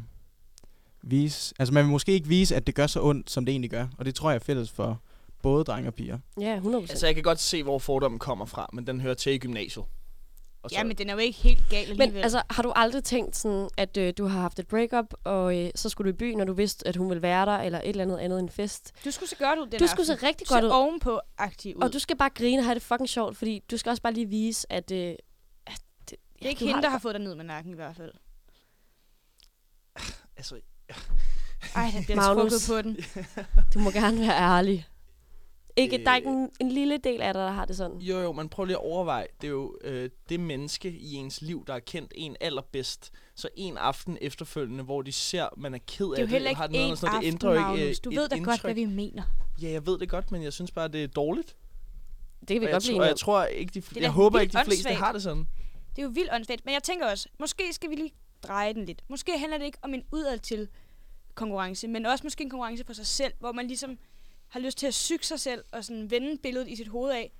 [1.02, 1.54] vise...
[1.58, 3.86] Altså man vil måske ikke vise, at det gør så ondt, som det egentlig gør.
[3.98, 5.00] Og det tror jeg er fælles for
[5.42, 6.18] både drenge og piger.
[6.40, 6.90] Ja, 100 procent.
[6.90, 9.84] altså, jeg kan godt se, hvor fordommen kommer fra, men den hører til i gymnasiet.
[10.62, 12.12] Og Ja, men den er jo ikke helt gal alligevel.
[12.12, 15.58] Men altså, har du aldrig tænkt sådan, at øh, du har haft et breakup, og
[15.58, 17.78] øh, så skulle du i byen, når du vidste, at hun ville være der, eller
[17.78, 18.92] et eller andet andet end en fest?
[19.04, 20.28] du skulle se godt ud den Du skulle se aften.
[20.28, 20.70] rigtig Du godt se ud.
[20.70, 21.82] ovenpå aktiv ud.
[21.82, 24.12] Og du skal bare grine og have det fucking sjovt, fordi du skal også bare
[24.12, 24.90] lige vise, at...
[24.90, 25.14] Øh,
[26.46, 27.02] det er ikke du hende, det der har godt.
[27.02, 28.12] fået dig ned med nakken i hvert fald.
[30.36, 30.60] Altså,
[31.74, 32.52] Ej, der bliver Magnus.
[32.52, 32.96] trukket på den.
[33.74, 34.86] Du må gerne være ærlig.
[35.78, 36.34] Ikke, der er ikke Øh.
[36.34, 37.98] en, en lille del af dig, der har det sådan.
[37.98, 39.26] Jo, jo, man prøver lige at overveje.
[39.40, 43.12] Det er jo øh, det menneske i ens liv, der har kendt en allerbedst.
[43.34, 46.48] Så en aften efterfølgende, hvor de ser, man er ked af Det er jo heller
[46.50, 48.00] ikke har noget en og sådan noget, aften, det ændrer jo ikke øh, Magnus.
[48.00, 48.60] Du ved da godt, indtryk.
[48.62, 49.22] hvad vi mener.
[49.62, 51.56] Ja, jeg ved det godt, men jeg synes bare, det er dårligt.
[52.40, 54.40] Det kan vi og godt jeg, blive og jeg tror ikke, de, da jeg håber
[54.40, 54.98] ikke, de fleste åndssvagt.
[54.98, 55.46] har det sådan.
[55.96, 56.64] Det er jo vildt åndssvagt.
[56.64, 59.04] Men jeg tænker også, måske skal vi lige dreje den lidt.
[59.08, 60.68] Måske handler det ikke om en udadtil
[61.34, 63.98] konkurrence, men også måske en konkurrence på sig selv, hvor man ligesom
[64.48, 67.32] har lyst til at syge sig selv og sådan vende billedet i sit hoved af.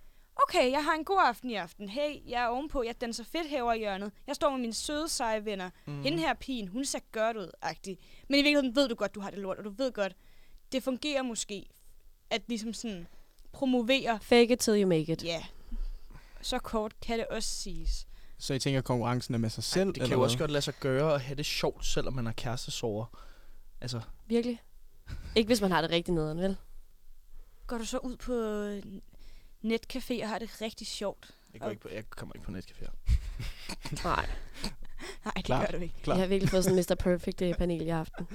[0.43, 1.89] Okay, jeg har en god aften i aften.
[1.89, 2.83] Hey, jeg er ovenpå.
[2.83, 4.13] Jeg danser fedt herover i hjørnet.
[4.27, 5.71] Jeg står med mine søde, seje venner.
[5.87, 6.03] Mm.
[6.03, 7.99] Hende her pigen, hun ser godt ud, agtig.
[8.29, 10.17] Men i virkeligheden ved du godt, du har det lort, og du ved godt,
[10.73, 11.67] det fungerer måske
[12.31, 13.07] at ligesom sådan
[13.53, 14.19] promovere.
[14.23, 15.25] Fake it till you make it.
[15.25, 15.45] Ja,
[16.43, 18.07] så kort kan det også siges.
[18.39, 19.93] Så jeg tænker, at konkurrencen er med sig selv?
[19.93, 22.33] det kan jo også godt lade sig gøre at have det sjovt, selvom man har
[22.33, 23.07] kærestesover.
[23.81, 24.63] Altså, Virkelig.
[25.37, 26.57] Ikke hvis man har det rigtig nederen, vel?
[27.67, 28.83] Går du så ud på øh,
[29.65, 31.35] netcafé og har det rigtig sjovt?
[31.53, 32.91] jeg, går ikke på, jeg kommer ikke på netcaféer.
[34.05, 34.29] Nej.
[35.25, 35.71] Nej, det Klart.
[35.71, 35.95] gør du ikke.
[36.03, 36.15] Klar.
[36.15, 36.95] Jeg har virkelig fået sådan Mr.
[36.95, 38.27] Perfect øh, panel i aften.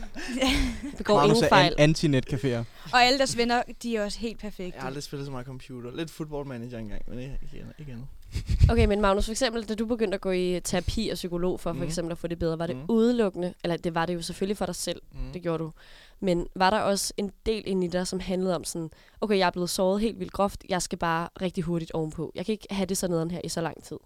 [0.97, 1.76] Det går Magnus ingen er fejl.
[1.78, 2.63] an- anti-netcaféer.
[2.93, 4.76] og alle deres venner, de er også helt perfekte.
[4.76, 5.91] Jeg har aldrig spillet så meget computer.
[5.95, 8.07] Lidt football manager engang, men ikke, ikke, ikke andet.
[8.72, 11.69] Okay, men Magnus, for eksempel, da du begyndte at gå i terapi og psykolog for,
[11.69, 11.84] for Mhm.
[11.84, 12.86] eksempel at få det bedre, var det Mhm.
[12.89, 15.34] udelukkende, eller det var det jo selvfølgelig for dig selv, Mm.
[15.34, 15.72] det gjorde du,
[16.19, 18.89] men var der også en del ind i dig, som handlede om sådan,
[19.22, 22.32] okay, jeg er blevet såret helt vildt groft, jeg skal bare rigtig hurtigt ovenpå.
[22.36, 23.97] Jeg kan ikke have det så nederen her i så lang tid.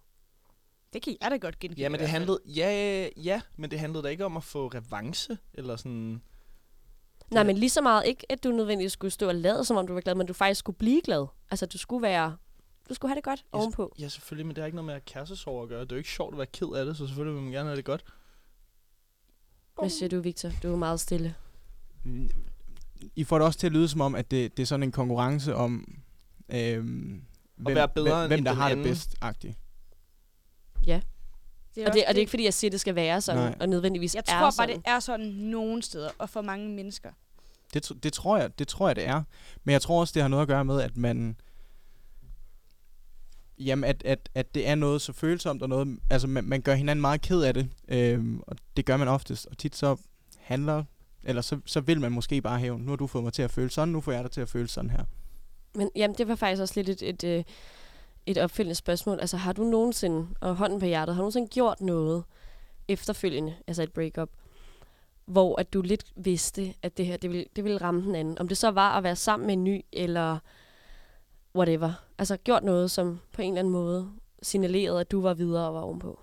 [0.95, 1.81] Det kan jeg da godt genkende.
[1.81, 5.37] Ja, men det handlede, ja, ja, men det handlede da ikke om at få revanche,
[5.53, 6.21] eller sådan...
[7.31, 9.87] Nej, men lige så meget ikke, at du nødvendigvis skulle stå og lade, som om
[9.87, 11.25] du var glad, men du faktisk skulle blive glad.
[11.51, 12.37] Altså, du skulle være,
[12.89, 13.45] du skulle have det godt Yes.
[13.51, 13.95] ovenpå.
[13.99, 15.81] Ja, selvfølgelig, men det har ikke noget med at kærestesover at gøre.
[15.81, 17.69] Det er jo ikke sjovt at være ked af det, så selvfølgelig vil man gerne
[17.69, 18.03] have det godt.
[19.79, 20.49] Hvad siger du, Victor?
[20.63, 21.35] Du er meget stille.
[23.15, 24.91] I får det også til at lyde som om, at det, det er sådan en
[24.91, 26.01] konkurrence om,
[26.49, 27.23] øhm,
[27.55, 28.85] hvem, være bedre hvem, hvem der den har anden.
[28.85, 29.57] det bedst, agtigt.
[30.86, 30.99] Ja.
[31.75, 33.21] Det er Og det, og det er ikke, fordi jeg siger, at det skal være
[33.21, 33.55] sådan, Nej.
[33.59, 37.09] og nødvendigvis Jeg er tror bare, det er sådan nogle steder, og for mange mennesker.
[37.73, 39.23] Det, det, tror jeg, det tror jeg, det er.
[39.63, 41.36] Men jeg tror også, det har noget at gøre med, at man...
[43.59, 45.99] Jamen, at, at, at det er noget så følsomt, og noget...
[46.09, 47.69] Altså, man, man gør hinanden meget ked af det.
[47.88, 49.45] Øhm, og det gør man oftest.
[49.45, 49.95] Og tit så
[50.38, 50.83] handler...
[51.23, 53.51] Eller så, så vil man måske bare hæve, nu har du fået mig til at
[53.51, 55.03] føle sådan, nu får jeg dig til at føle sådan her.
[55.75, 57.43] Men jamen, det var faktisk også lidt et, et, øh,
[58.26, 59.19] et opfølgende spørgsmål.
[59.19, 62.23] Altså, har du nogensinde, og hånden på hjertet, har du nogensinde gjort noget
[62.88, 64.30] efterfølgende, altså et breakup,
[65.26, 68.39] hvor at du lidt vidste, at det her, det ville, det ville ramme den anden?
[68.39, 70.38] Om det så var at være sammen med en ny, eller
[71.55, 71.93] whatever.
[72.17, 74.11] Altså, gjort noget, som på en eller anden måde
[74.41, 76.19] signalerede, at du var videre og var ovenpå.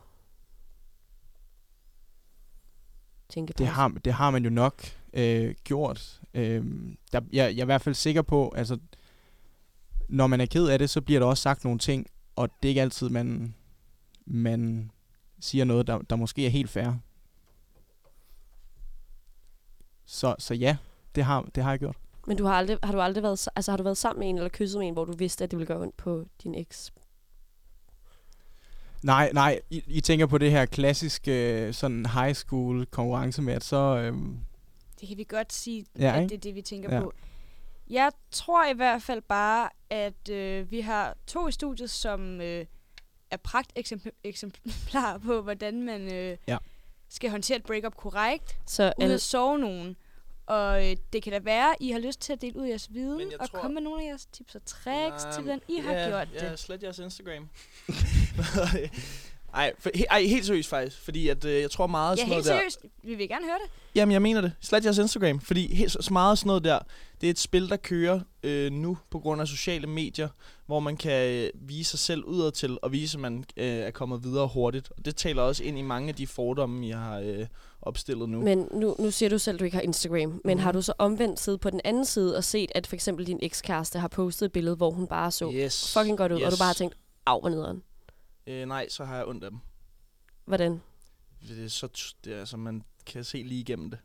[3.28, 4.82] tænke Det har, det har man jo nok
[5.12, 6.20] øh, gjort.
[6.34, 6.64] Øh,
[7.12, 8.78] der, jeg, jeg er i hvert fald sikker på, altså,
[10.12, 12.06] når man er ked af det, så bliver der også sagt nogle ting,
[12.36, 13.54] og det er ikke altid, man,
[14.26, 14.90] man
[15.40, 16.92] siger noget, der, der måske er helt fair.
[20.04, 20.76] Så, så ja,
[21.14, 21.96] det har, det har jeg gjort.
[22.26, 24.36] Men du har, aldrig, har, du aldrig været, altså, har du været sammen med en
[24.36, 26.92] eller kysset med en, hvor du vidste, at det ville gøre ondt på din eks?
[29.02, 33.54] Nej, nej, I, I tænker på det her klassiske øh, sådan high school konkurrence med,
[33.54, 33.76] at så...
[33.98, 34.38] Øhm,
[35.00, 36.28] Det kan vi godt sige, Ja, ja, at ikke?
[36.30, 37.00] det er det, vi tænker Ja.
[37.00, 37.12] på.
[37.92, 42.66] Jeg tror i hvert fald bare, at øh, vi har to i studiet, som øh,
[43.30, 46.58] er pragteksemplar på, hvordan man øh, Ja.
[47.08, 49.96] skal håndtere et breakup korrekt, Så uden at sove nogen.
[50.46, 52.92] Og øh, det kan da være, I har lyst til at dele ud af jeres
[52.94, 55.92] viden, og tror- komme med nogle af jeres tips og tricks til, hvordan I har
[55.92, 56.58] ja, gjort ja, det.
[56.58, 57.48] slet jeres Instagram.
[59.54, 62.34] Ej, for, he, ej, helt seriøst faktisk, fordi at, øh, jeg tror meget Ja, sådan
[62.34, 62.80] helt noget seriøst.
[63.02, 63.70] Vi vil gerne høre det.
[63.72, 64.00] der...
[64.00, 64.52] Jamen, jeg mener det.
[64.60, 66.78] Slet jeres Instagram, fordi helt, så meget sådan noget der,
[67.20, 70.28] det er et spil, der kører øh, nu på grund af sociale medier,
[70.66, 73.90] hvor man kan øh, vise sig selv udad til, og vise, at man øh, er
[73.90, 74.90] kommet videre hurtigt.
[74.96, 77.46] Og det taler også ind i mange af de fordomme, jeg har øh,
[77.82, 78.40] opstillet nu.
[78.42, 80.40] Men nu, nu siger du selv, at du ikke har Instagram.
[80.44, 80.58] Men Mhm.
[80.58, 83.38] har du så omvendt siddet på den anden side og set, at for eksempel din
[83.42, 85.92] ekskæreste har postet et billede, hvor hun bare så yes.
[85.92, 86.44] fucking godt ud, yes.
[86.46, 86.96] og du bare har tænkt,
[87.26, 87.82] af, hvor nederen.
[88.46, 89.58] Øh, nej, så har jeg ondt af dem.
[90.44, 90.80] Hvordan?
[91.48, 93.98] Det er så, det er, altså, man kan se lige igennem det.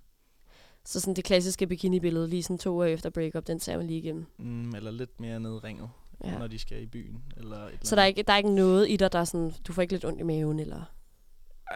[0.86, 4.00] Så sådan det klassiske bikini-billede, lige sådan to år efter breakup, den ser man lige
[4.00, 4.26] igennem.
[4.38, 5.90] Mm, eller lidt mere nedringet,
[6.24, 6.38] Ja.
[6.38, 7.24] når de skal i byen.
[7.38, 9.54] Eller et Så der er, ikke, der er ikke noget i dig, der er sådan,
[9.68, 10.82] du får ikke lidt ondt i maven, eller...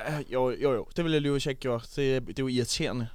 [0.07, 0.87] Uh, jo, jo, jo.
[0.95, 1.83] Det ville jeg lyve, hvis jeg ikke gjorde.
[1.95, 3.07] Det, er- det er jo irriterende.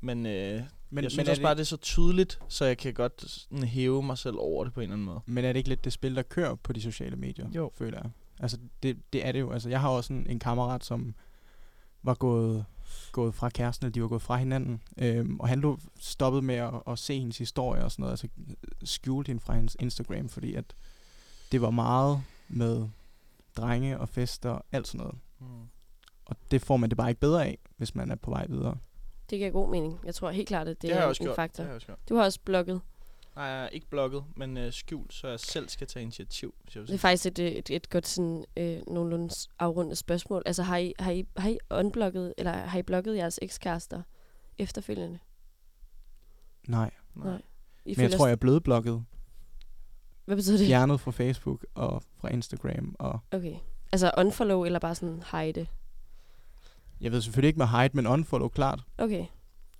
[0.00, 2.38] Men, øh, men men, jeg synes men, er også det, bare, det er så tydeligt,
[2.48, 5.20] så jeg kan godt sådan hæve mig selv over det på en eller anden måde.
[5.26, 7.70] men er det ikke lidt det spil, der kører på de sociale medier, Jo.
[7.74, 8.10] føler jeg?
[8.40, 9.50] Altså, det, det er det jo.
[9.52, 11.14] Altså, jeg har også en, en kammerat, som
[12.02, 12.64] var gået,
[13.12, 14.82] gået fra kæresten, eller de var gået fra hinanden.
[14.98, 18.28] Øhm, og han lå stoppet med at, at se hendes historie og sådan noget, altså
[18.84, 20.74] skjulte hende fra hendes Instagram, fordi at
[21.52, 22.88] det var meget med
[23.56, 25.14] drenge og fester og alt sådan noget.
[25.40, 25.46] Mm.
[26.24, 28.76] Og det får man det bare ikke bedre af, hvis man er på vej videre.
[29.30, 30.00] Det giver god mening.
[30.04, 31.36] Jeg tror helt klart, at det, Det, er en, gjort.
[31.36, 31.62] faktor.
[31.62, 32.08] Det har jeg også gjort.
[32.08, 32.80] Du har også blogget.
[33.36, 36.54] Nej, jeg er ikke blogget, men øh, skjult, så jeg selv skal tage initiativ.
[36.64, 37.00] Hvis jeg vil Det er sige.
[37.00, 40.42] faktisk et, øh, et, et godt sådan, øh, nogenlunde afrundet spørgsmål.
[40.46, 44.02] Altså har I, har I, har I unblogget, eller har I blogget jeres ekskærester
[44.58, 45.18] efterfølgende?
[46.68, 46.90] Nej.
[47.14, 47.42] Nej.
[47.84, 49.04] I Men jeg tror, jeg er blevet blokket.
[50.24, 50.66] Hvad betyder det?
[50.66, 52.96] Fjernet fra Facebook og fra Instagram.
[52.98, 53.54] Og Okay.
[53.92, 55.66] Altså unfollow, eller bare sådan hide?
[57.00, 58.80] jeg ved selvfølgelig ikke med hide, men unfollow, klart.
[58.98, 59.26] Okay.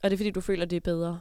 [0.02, 1.20] Og det er fordi, du føler, det er bedre?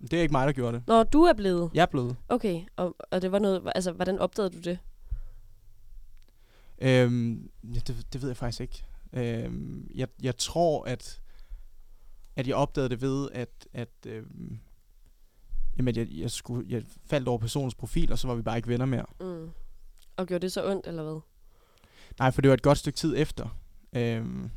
[0.00, 0.86] Det er ikke mig, der gjorde det.
[0.86, 1.70] Når du er blevet?
[1.74, 2.16] Jeg er blevet.
[2.28, 2.62] Okay.
[2.76, 4.78] Og, og det var noget, altså hvordan opdagede du det?
[6.78, 8.84] Øhm, ja, det, det ved jeg faktisk ikke.
[9.12, 11.20] Øhm, jeg, jeg tror, at,
[12.36, 14.58] at jeg opdagede det ved, at, at øhm,
[15.78, 18.68] jamen, jeg, jeg, skulle, jeg faldt over personens profil, og så var vi bare ikke
[18.68, 19.06] venner mere.
[19.20, 19.50] Mm.
[20.16, 21.20] Og gjorde det så ondt, eller hvad?
[22.18, 23.58] Nej, for det var et godt stykke tid efter.
[23.92, 24.50] Øhm,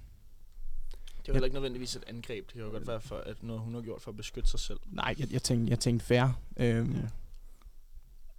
[1.27, 2.45] jo heller ikke nødvendigvis et angreb.
[2.45, 4.59] Det kan jo godt være, for, at noget hun har gjort for at beskytte sig
[4.59, 4.79] selv.
[4.85, 6.39] nej, jeg, jeg, tænkte, jeg tænkte fair.
[6.57, 7.01] Øhm, Ja.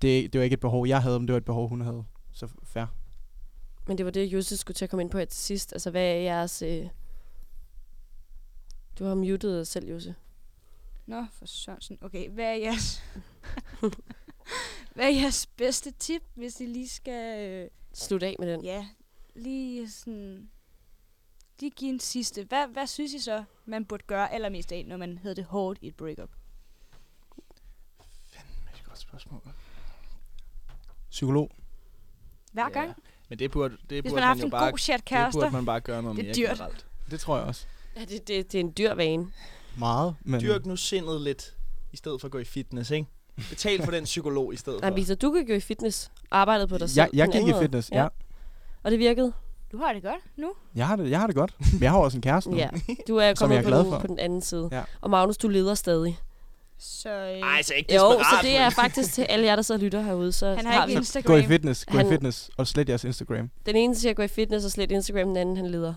[0.03, 2.05] det, det var ikke et behov, jeg havde, men det var et behov, hun havde.
[2.33, 2.87] Så fair.
[3.87, 5.73] Men det var det, Jussi skulle til at komme ind på her til sidst.
[5.73, 6.63] Altså, hvad er jeres...
[6.63, 6.87] Øh...
[8.99, 10.13] Du har muted dig selv, Jussi.
[11.07, 11.99] Nå, for Sørensen.
[12.01, 13.03] Okay, hvad er jeres...
[14.95, 17.49] hvad er jeres bedste tip, hvis I lige skal...
[17.51, 18.65] Øh, Slut af med den.
[18.65, 18.87] ja,
[19.35, 20.51] lige sådan...
[21.61, 22.45] Lige give en sidste.
[22.45, 25.79] Hvad, hvad synes I så, man burde gøre allermest af, når man havde det hårdt
[25.83, 26.29] i et breakup?
[28.33, 29.41] Det er et godt spørgsmål.
[31.11, 31.51] Psykolog.
[32.53, 32.69] Hver Ja.
[32.69, 32.95] gang?
[33.29, 35.05] Men det burde, det Hvis burde man har haft jo en bare, god chat det
[35.05, 35.41] kærester.
[35.41, 36.57] burde man bare gøre noget Det er mere dyrt.
[36.59, 36.87] generelt.
[37.11, 37.67] Det tror jeg også.
[37.97, 39.33] Ja, det, det, det er en dyr vane.
[39.79, 40.41] Meget, men...
[40.41, 41.57] Dyrk nu sindet lidt,
[41.93, 43.07] i stedet for at gå i fitness, ikke?
[43.51, 44.95] Betal for den psykolog i stedet Nej, for.
[44.97, 46.11] Victor, du kan gå i fitness.
[46.31, 46.97] Arbejdet på dig selv.
[46.99, 48.09] Jeg, på jeg gik i fitness, ja.
[48.83, 49.33] Og det virkede?
[49.73, 50.53] Du har det godt nu.
[50.75, 51.55] Jeg har det, jeg har det godt.
[51.73, 52.57] Men jeg har også en kæreste nu.
[52.57, 52.69] Ja.
[53.09, 53.99] Du er kommet jeg er på, glad den, for.
[53.99, 54.69] på den anden side.
[54.73, 54.83] Ja.
[55.01, 56.19] Og Magnus, du leder stadig.
[56.79, 59.79] Så øh, Ej, så ikke Jo, så det er faktisk til alle jer, der sidder
[59.79, 60.33] og lytter herude.
[60.33, 61.39] Så han har har ikke Gå Instagram.
[61.39, 63.51] i fitness, gå Han- i fitness, og slet jeres Instagram.
[63.67, 65.95] Den ene siger gå i fitness og slet Instagram, den anden han leder.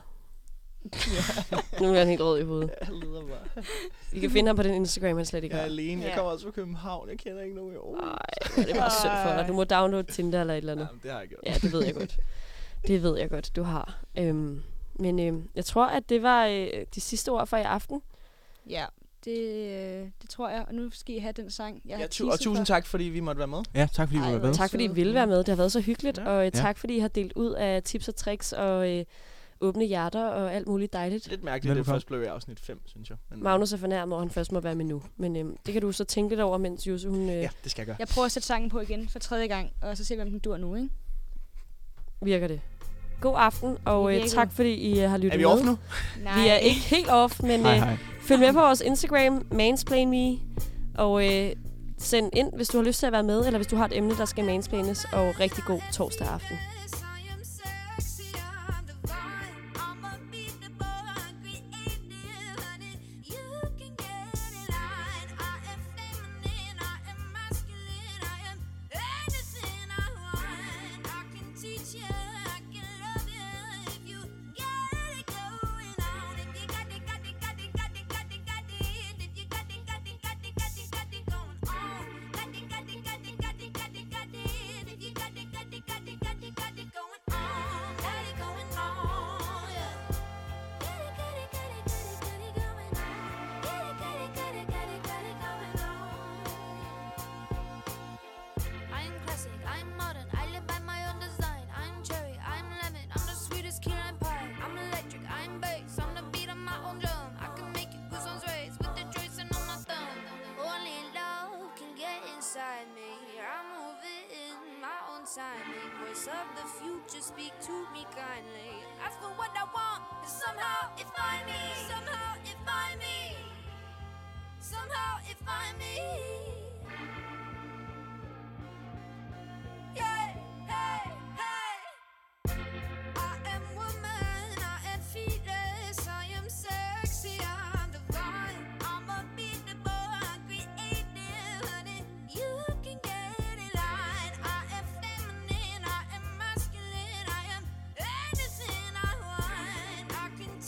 [1.82, 2.70] nu er han helt rød i hovedet.
[2.82, 3.64] Jeg leder bare.
[4.14, 5.72] I kan finde ham på den Instagram, han slet ikke Jeg er har.
[5.72, 6.02] alene.
[6.02, 6.16] Jeg Ja.
[6.16, 7.10] kommer også fra København.
[7.10, 7.98] Jeg kender ikke nogen i Aarhus.
[8.02, 9.46] Nej, det er bare synd for dig.
[9.48, 10.88] Du må downloade Tinder eller et eller andet.
[10.90, 11.42] Jamen, det har jeg gjort.
[11.46, 12.18] Ja, det ved jeg godt.
[12.88, 14.00] Det ved jeg godt, du har.
[14.18, 14.62] Øhm,
[15.00, 18.02] men øhm, jeg tror, at det var øh, de sidste ord for i aften.
[18.70, 18.86] Ja,
[19.26, 20.66] det, øh, det tror jeg.
[20.68, 22.64] Og nu skal I have den sang, jeg ja, tu- Og tusind for.
[22.66, 23.58] tak, fordi vi måtte være med.
[23.76, 24.54] Ja, tak fordi Ej, vi var med.
[24.54, 25.38] Tak fordi I ville være med.
[25.38, 26.18] Det har været så hyggeligt.
[26.18, 26.30] Ja.
[26.30, 28.92] Og øh, tak fordi I har delt ud af tips og tricks og...
[28.92, 29.06] Øh,
[29.62, 31.30] åbne hjerter og alt muligt dejligt.
[31.30, 31.86] Lidt mærkeligt, Velkommen.
[31.86, 33.18] det først blev i afsnit 5, synes jeg.
[33.30, 33.44] Men, øh.
[33.44, 35.02] Magnus er fornærmet, og han først må være med nu.
[35.18, 37.30] Men øhm, det kan du så tænke lidt over, mens Jose, hun...
[37.30, 37.36] Øh...
[37.36, 37.96] Ja, det skal jeg gøre.
[38.00, 40.30] Jeg prøver at sætte sangen på igen for tredje gang, og så ser vi, om
[40.30, 40.90] den dur nu, ikke?
[42.22, 42.62] Virker det?
[43.24, 45.46] god aften, og øh, tak fordi I øh, har lyttet med.
[45.46, 45.78] Er vi off nu?
[46.42, 47.92] Vi er ikke helt off, men hej, hej.
[47.92, 50.38] Øh, følg med på vores Instagram, Mansplain Me,
[50.98, 51.50] og øh,
[51.98, 53.98] send ind, hvis du har lyst til at være med, eller hvis du har et
[53.98, 56.58] emne, der skal mansplaines, og rigtig god torsdag aften.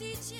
[0.05, 0.35] 一切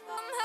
[0.00, 0.35] for me.